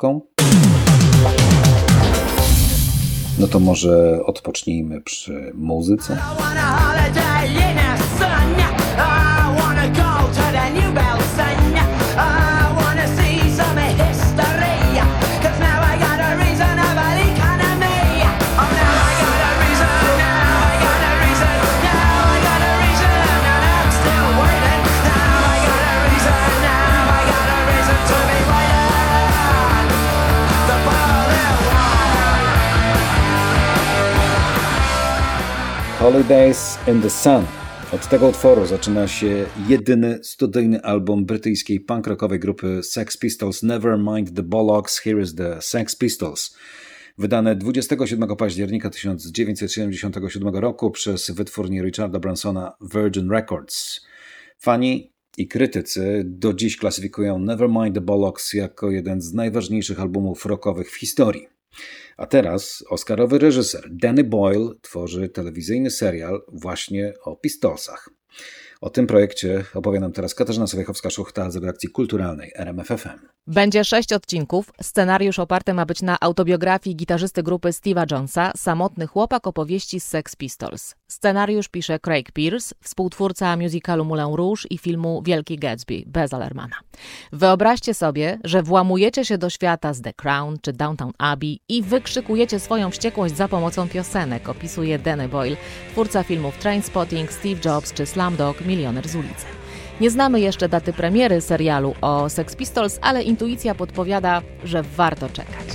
No 3.39 3.48
to 3.48 3.60
może 3.60 4.20
odpocznijmy 4.26 5.02
przy 5.02 5.52
muzyce. 5.54 6.17
Holidays 36.01 36.77
in 36.87 37.01
the 37.01 37.09
Sun. 37.09 37.45
Od 37.93 38.09
tego 38.09 38.27
utworu 38.27 38.65
zaczyna 38.65 39.07
się 39.07 39.45
jedyny 39.67 40.19
studyjny 40.23 40.81
album 40.81 41.25
brytyjskiej 41.25 41.79
punk 41.79 42.07
rockowej 42.07 42.39
grupy 42.39 42.83
Sex 42.83 43.17
Pistols 43.17 43.63
Never 43.63 43.97
Mind 43.99 44.35
the 44.35 44.43
Bollocks, 44.43 44.99
Here 44.99 45.21
is 45.21 45.35
the 45.35 45.61
Sex 45.61 45.95
Pistols. 45.95 46.57
Wydane 47.17 47.55
27 47.55 48.35
października 48.35 48.89
1977 48.89 50.55
roku 50.55 50.91
przez 50.91 51.31
wytwórnię 51.31 51.81
Richarda 51.81 52.19
Bransona 52.19 52.73
Virgin 52.93 53.29
Records. 53.29 54.01
Fani 54.59 55.13
i 55.37 55.47
krytycy 55.47 56.23
do 56.25 56.53
dziś 56.53 56.77
klasyfikują 56.77 57.39
Nevermind 57.39 57.95
the 57.95 58.01
Bollocks 58.01 58.53
jako 58.53 58.91
jeden 58.91 59.21
z 59.21 59.33
najważniejszych 59.33 59.99
albumów 59.99 60.45
rockowych 60.45 60.91
w 60.91 60.95
historii. 60.95 61.47
A 62.21 62.27
teraz 62.27 62.84
Oscarowy 62.89 63.39
reżyser 63.39 63.89
Danny 63.91 64.23
Boyle 64.23 64.69
tworzy 64.81 65.29
telewizyjny 65.29 65.89
serial 65.91 66.41
właśnie 66.51 67.13
o 67.23 67.36
pistolsach. 67.36 68.10
O 68.82 68.89
tym 68.89 69.08
projekcie 69.08 69.63
opowie 69.74 70.00
nam 70.00 70.12
teraz 70.12 70.36
Katarzyna 70.36 70.65
Sowiechowska-Szuchta 70.65 71.52
z 71.52 71.56
redakcji 71.56 71.89
kulturalnej 71.89 72.52
RMFFM. 72.56 73.20
Będzie 73.48 73.84
sześć 73.84 74.13
odcinków. 74.13 74.72
Scenariusz 74.82 75.39
oparty 75.39 75.74
ma 75.74 75.86
być 75.86 76.02
na 76.02 76.17
autobiografii 76.20 76.96
gitarzysty 76.96 77.44
grupy 77.44 77.70
Steve'a 77.70 78.12
Jonesa, 78.12 78.52
samotny 78.58 79.08
chłopak 79.08 79.48
opowieści 79.48 80.00
z 80.00 80.06
Sex 80.06 80.36
Pistols. 80.36 80.96
Scenariusz 81.08 81.67
pisze 81.67 82.00
Craig 82.00 82.32
Pierce, 82.32 82.76
współtwórca 82.84 83.58
musicalu 83.58 84.06
Moulin 84.06 84.36
Rouge 84.36 84.65
i 84.70 84.78
filmu 84.78 85.22
Wielki 85.26 85.58
Gatsby, 85.58 86.04
bez 86.08 86.34
Alermana. 86.34 86.76
Wyobraźcie 87.32 87.94
sobie, 87.94 88.39
że 88.44 88.63
włamujecie 88.63 89.26
się 89.26 89.38
do 89.38 89.50
świata 89.50 89.94
z 89.94 90.02
The 90.02 90.13
Crown 90.13 90.58
czy 90.62 90.74
Downtown 90.74 91.12
Abbey 91.17 91.60
i 91.70 91.84
wykrzykujecie 91.84 92.60
swoją 92.60 92.91
wściekłość 92.91 93.36
za 93.36 93.48
pomocą 93.48 93.89
piosenek, 93.89 94.50
opisuje 94.50 95.00
Danny 95.00 95.30
Boyle, 95.30 95.58
twórca 95.91 96.24
filmów 96.24 96.58
Trainspotting, 96.58 97.34
Steve 97.34 97.62
Jobs 97.65 97.94
czy 97.94 98.06
Slumdog, 98.06 98.62
milioner 98.71 99.07
z 99.07 99.15
ulicy. 99.15 99.45
Nie 100.01 100.10
znamy 100.10 100.39
jeszcze 100.39 100.69
daty 100.69 100.93
premiery 100.93 101.41
serialu 101.41 101.95
o 102.01 102.29
Sex 102.29 102.55
Pistols, 102.55 102.99
ale 103.01 103.23
intuicja 103.23 103.75
podpowiada, 103.75 104.41
że 104.63 104.84
warto 104.84 105.29
czekać. 105.29 105.67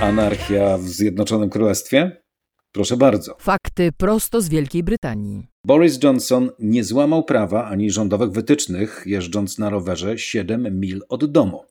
Anarchia 0.00 0.78
w 0.78 0.82
Zjednoczonym 0.82 1.50
Królestwie? 1.50 2.22
Proszę 2.72 2.96
bardzo. 2.96 3.36
Fakty 3.40 3.92
prosto 3.96 4.40
z 4.40 4.48
Wielkiej 4.48 4.82
Brytanii. 4.82 5.46
Boris 5.64 6.02
Johnson 6.02 6.50
nie 6.58 6.84
złamał 6.84 7.24
prawa 7.24 7.64
ani 7.64 7.90
rządowych 7.90 8.30
wytycznych, 8.30 9.02
jeżdżąc 9.06 9.58
na 9.58 9.70
rowerze 9.70 10.18
7 10.18 10.80
mil 10.80 11.02
od 11.08 11.32
domu. 11.32 11.64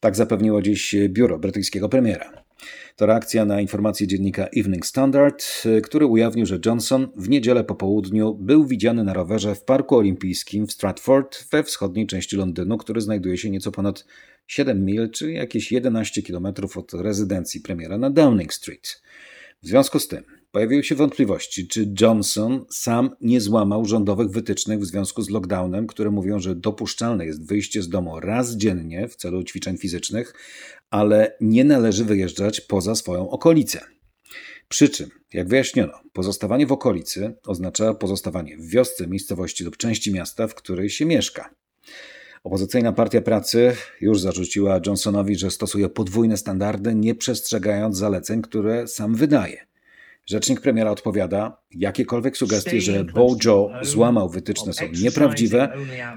Tak 0.00 0.16
zapewniło 0.16 0.62
dziś 0.62 0.96
biuro 1.08 1.38
brytyjskiego 1.38 1.88
premiera. 1.88 2.49
To 3.00 3.06
reakcja 3.06 3.44
na 3.44 3.60
informację 3.60 4.06
dziennika 4.06 4.46
Evening 4.56 4.86
Standard, 4.86 5.44
który 5.82 6.06
ujawnił, 6.06 6.46
że 6.46 6.58
Johnson 6.66 7.08
w 7.16 7.28
niedzielę 7.28 7.64
po 7.64 7.74
południu 7.74 8.34
był 8.34 8.66
widziany 8.66 9.04
na 9.04 9.12
rowerze 9.12 9.54
w 9.54 9.64
Parku 9.64 9.96
Olimpijskim 9.96 10.66
w 10.66 10.72
Stratford 10.72 11.44
we 11.50 11.62
wschodniej 11.62 12.06
części 12.06 12.36
Londynu, 12.36 12.78
który 12.78 13.00
znajduje 13.00 13.38
się 13.38 13.50
nieco 13.50 13.72
ponad 13.72 14.04
7 14.46 14.84
mil, 14.84 15.10
czy 15.10 15.32
jakieś 15.32 15.72
11 15.72 16.22
km 16.22 16.46
od 16.76 16.94
rezydencji 16.94 17.60
premiera 17.60 17.98
na 17.98 18.10
Downing 18.10 18.52
Street. 18.52 19.02
W 19.62 19.66
związku 19.66 19.98
z 19.98 20.08
tym 20.08 20.24
pojawiły 20.50 20.84
się 20.84 20.94
wątpliwości, 20.94 21.68
czy 21.68 21.94
Johnson 22.00 22.64
sam 22.70 23.10
nie 23.20 23.40
złamał 23.40 23.84
rządowych 23.84 24.30
wytycznych 24.30 24.80
w 24.80 24.86
związku 24.86 25.22
z 25.22 25.30
lockdownem, 25.30 25.86
które 25.86 26.10
mówią, 26.10 26.38
że 26.38 26.56
dopuszczalne 26.56 27.26
jest 27.26 27.46
wyjście 27.46 27.82
z 27.82 27.88
domu 27.88 28.20
raz 28.20 28.56
dziennie 28.56 29.08
w 29.08 29.16
celu 29.16 29.44
ćwiczeń 29.44 29.78
fizycznych, 29.78 30.34
ale 30.90 31.36
nie 31.40 31.64
należy 31.64 32.04
wyjeżdżać 32.04 32.60
poza 32.60 32.94
swoją 32.94 33.30
okolicę. 33.30 33.80
Przy 34.68 34.88
czym, 34.88 35.10
jak 35.32 35.48
wyjaśniono, 35.48 35.92
pozostawanie 36.12 36.66
w 36.66 36.72
okolicy 36.72 37.34
oznacza 37.46 37.94
pozostawanie 37.94 38.56
w 38.56 38.66
wiosce, 38.66 39.06
miejscowości 39.06 39.64
lub 39.64 39.76
części 39.76 40.12
miasta, 40.12 40.48
w 40.48 40.54
której 40.54 40.90
się 40.90 41.04
mieszka. 41.04 41.54
Opozycyjna 42.44 42.92
Partia 42.92 43.20
Pracy 43.20 43.76
już 44.00 44.20
zarzuciła 44.20 44.80
Johnsonowi, 44.86 45.36
że 45.36 45.50
stosuje 45.50 45.88
podwójne 45.88 46.36
standardy, 46.36 46.94
nie 46.94 47.14
przestrzegając 47.14 47.96
zaleceń, 47.96 48.42
które 48.42 48.88
sam 48.88 49.14
wydaje. 49.14 49.69
Rzecznik 50.26 50.60
premiera 50.60 50.90
odpowiada, 50.90 51.56
jakiekolwiek 51.70 52.36
sugestie, 52.36 52.80
że 52.80 53.04
Bojo 53.04 53.70
złamał 53.82 54.28
wytyczne 54.28 54.72
są 54.72 54.84
nieprawdziwe, 55.02 55.68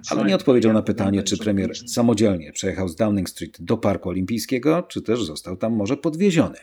ale 0.10 0.26
nie 0.26 0.36
odpowiedział 0.36 0.74
na 0.74 0.82
pytanie, 0.82 1.24
czy 1.24 1.38
premier 1.38 1.72
samodzielnie 1.88 2.52
przejechał 2.52 2.88
z 2.88 2.96
Downing 2.96 3.30
Street 3.30 3.58
do 3.60 3.78
Parku 3.78 4.10
Olimpijskiego, 4.10 4.84
czy 4.84 5.02
też 5.02 5.24
został 5.24 5.58
tam 5.58 5.74
może 5.74 5.98
podwieziony. 5.98 6.58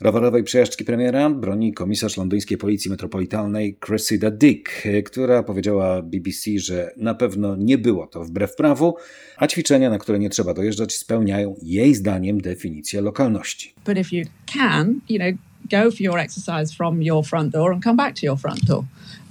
Rowerowej 0.00 0.44
przejażdżki 0.44 0.84
premiera 0.84 1.30
broni 1.30 1.72
komisarz 1.72 2.16
londyńskiej 2.16 2.58
Policji 2.58 2.90
Metropolitalnej 2.90 3.78
Cressida 3.86 4.30
Dick, 4.30 4.82
która 5.04 5.42
powiedziała 5.42 6.02
BBC, 6.02 6.50
że 6.56 6.90
na 6.96 7.14
pewno 7.14 7.56
nie 7.56 7.78
było 7.78 8.06
to 8.06 8.24
wbrew 8.24 8.56
prawu, 8.56 8.94
a 9.36 9.46
ćwiczenia, 9.46 9.90
na 9.90 9.98
które 9.98 10.18
nie 10.18 10.30
trzeba 10.30 10.54
dojeżdżać, 10.54 10.94
spełniają 10.96 11.54
jej 11.62 11.94
zdaniem 11.94 12.40
definicję 12.40 13.00
lokalności. 13.00 13.74
But 13.86 13.98
if 13.98 14.16
you 14.16 14.24
can, 14.54 15.00
you 15.08 15.18
know, 15.18 15.34
go 15.70 15.90
for 15.90 16.00
your 16.00 16.18
exercise 16.18 16.74
from 16.76 17.02
your 17.02 17.26
front 17.26 17.52
door 17.52 17.72
and 17.72 17.84
come 17.84 17.96
back 17.96 18.14
to 18.20 18.26
your 18.26 18.38
front 18.38 18.64
door. 18.64 18.84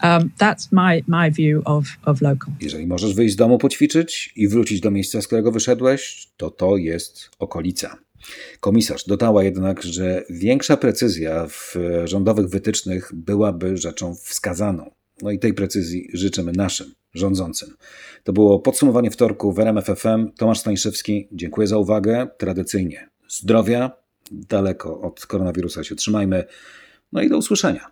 Um, 0.04 0.32
that's 0.38 0.72
my, 0.72 1.04
my 1.08 1.32
view 1.32 1.62
of, 1.66 1.86
of 2.06 2.22
local. 2.22 2.54
Jeżeli 2.62 2.88
możesz 2.88 3.14
wyjść 3.14 3.34
z 3.34 3.38
domu 3.38 3.58
poćwiczyć 3.58 4.34
i 4.36 4.48
wrócić 4.48 4.82
do 4.82 4.92
miejsca, 4.92 5.22
z 5.22 5.28
którego 5.28 5.52
wyszedłeś, 5.52 6.28
to 6.38 6.52
to 6.52 6.78
jest 6.78 7.30
okolica. 7.40 7.98
Komisarz 8.60 9.06
dodała 9.06 9.44
jednak, 9.44 9.84
że 9.84 10.24
większa 10.30 10.78
precyzja 10.78 11.48
w 11.48 11.76
rządowych 12.06 12.50
wytycznych 12.50 13.12
byłaby 13.14 13.78
rzeczą 13.78 14.16
wskazaną. 14.16 14.92
No 15.22 15.32
i 15.32 15.40
tej 15.40 15.54
precyzji 15.54 16.10
życzymy 16.14 16.52
naszym 16.52 16.94
rządzącym. 17.14 17.76
To 18.24 18.34
było 18.34 18.60
podsumowanie 18.60 19.12
wtorku 19.12 19.54
w 19.54 19.60
RMFFM. 19.60 20.32
Tomasz 20.38 20.60
Stańszewski, 20.60 21.28
dziękuję 21.32 21.68
za 21.68 21.78
uwagę. 21.78 22.28
Tradycyjnie 22.38 23.10
zdrowia, 23.28 23.92
daleko 24.32 25.02
od 25.02 25.26
koronawirusa 25.26 25.84
się 25.84 25.96
trzymajmy. 25.96 26.44
No 27.12 27.22
i 27.22 27.30
do 27.30 27.38
usłyszenia. 27.38 27.90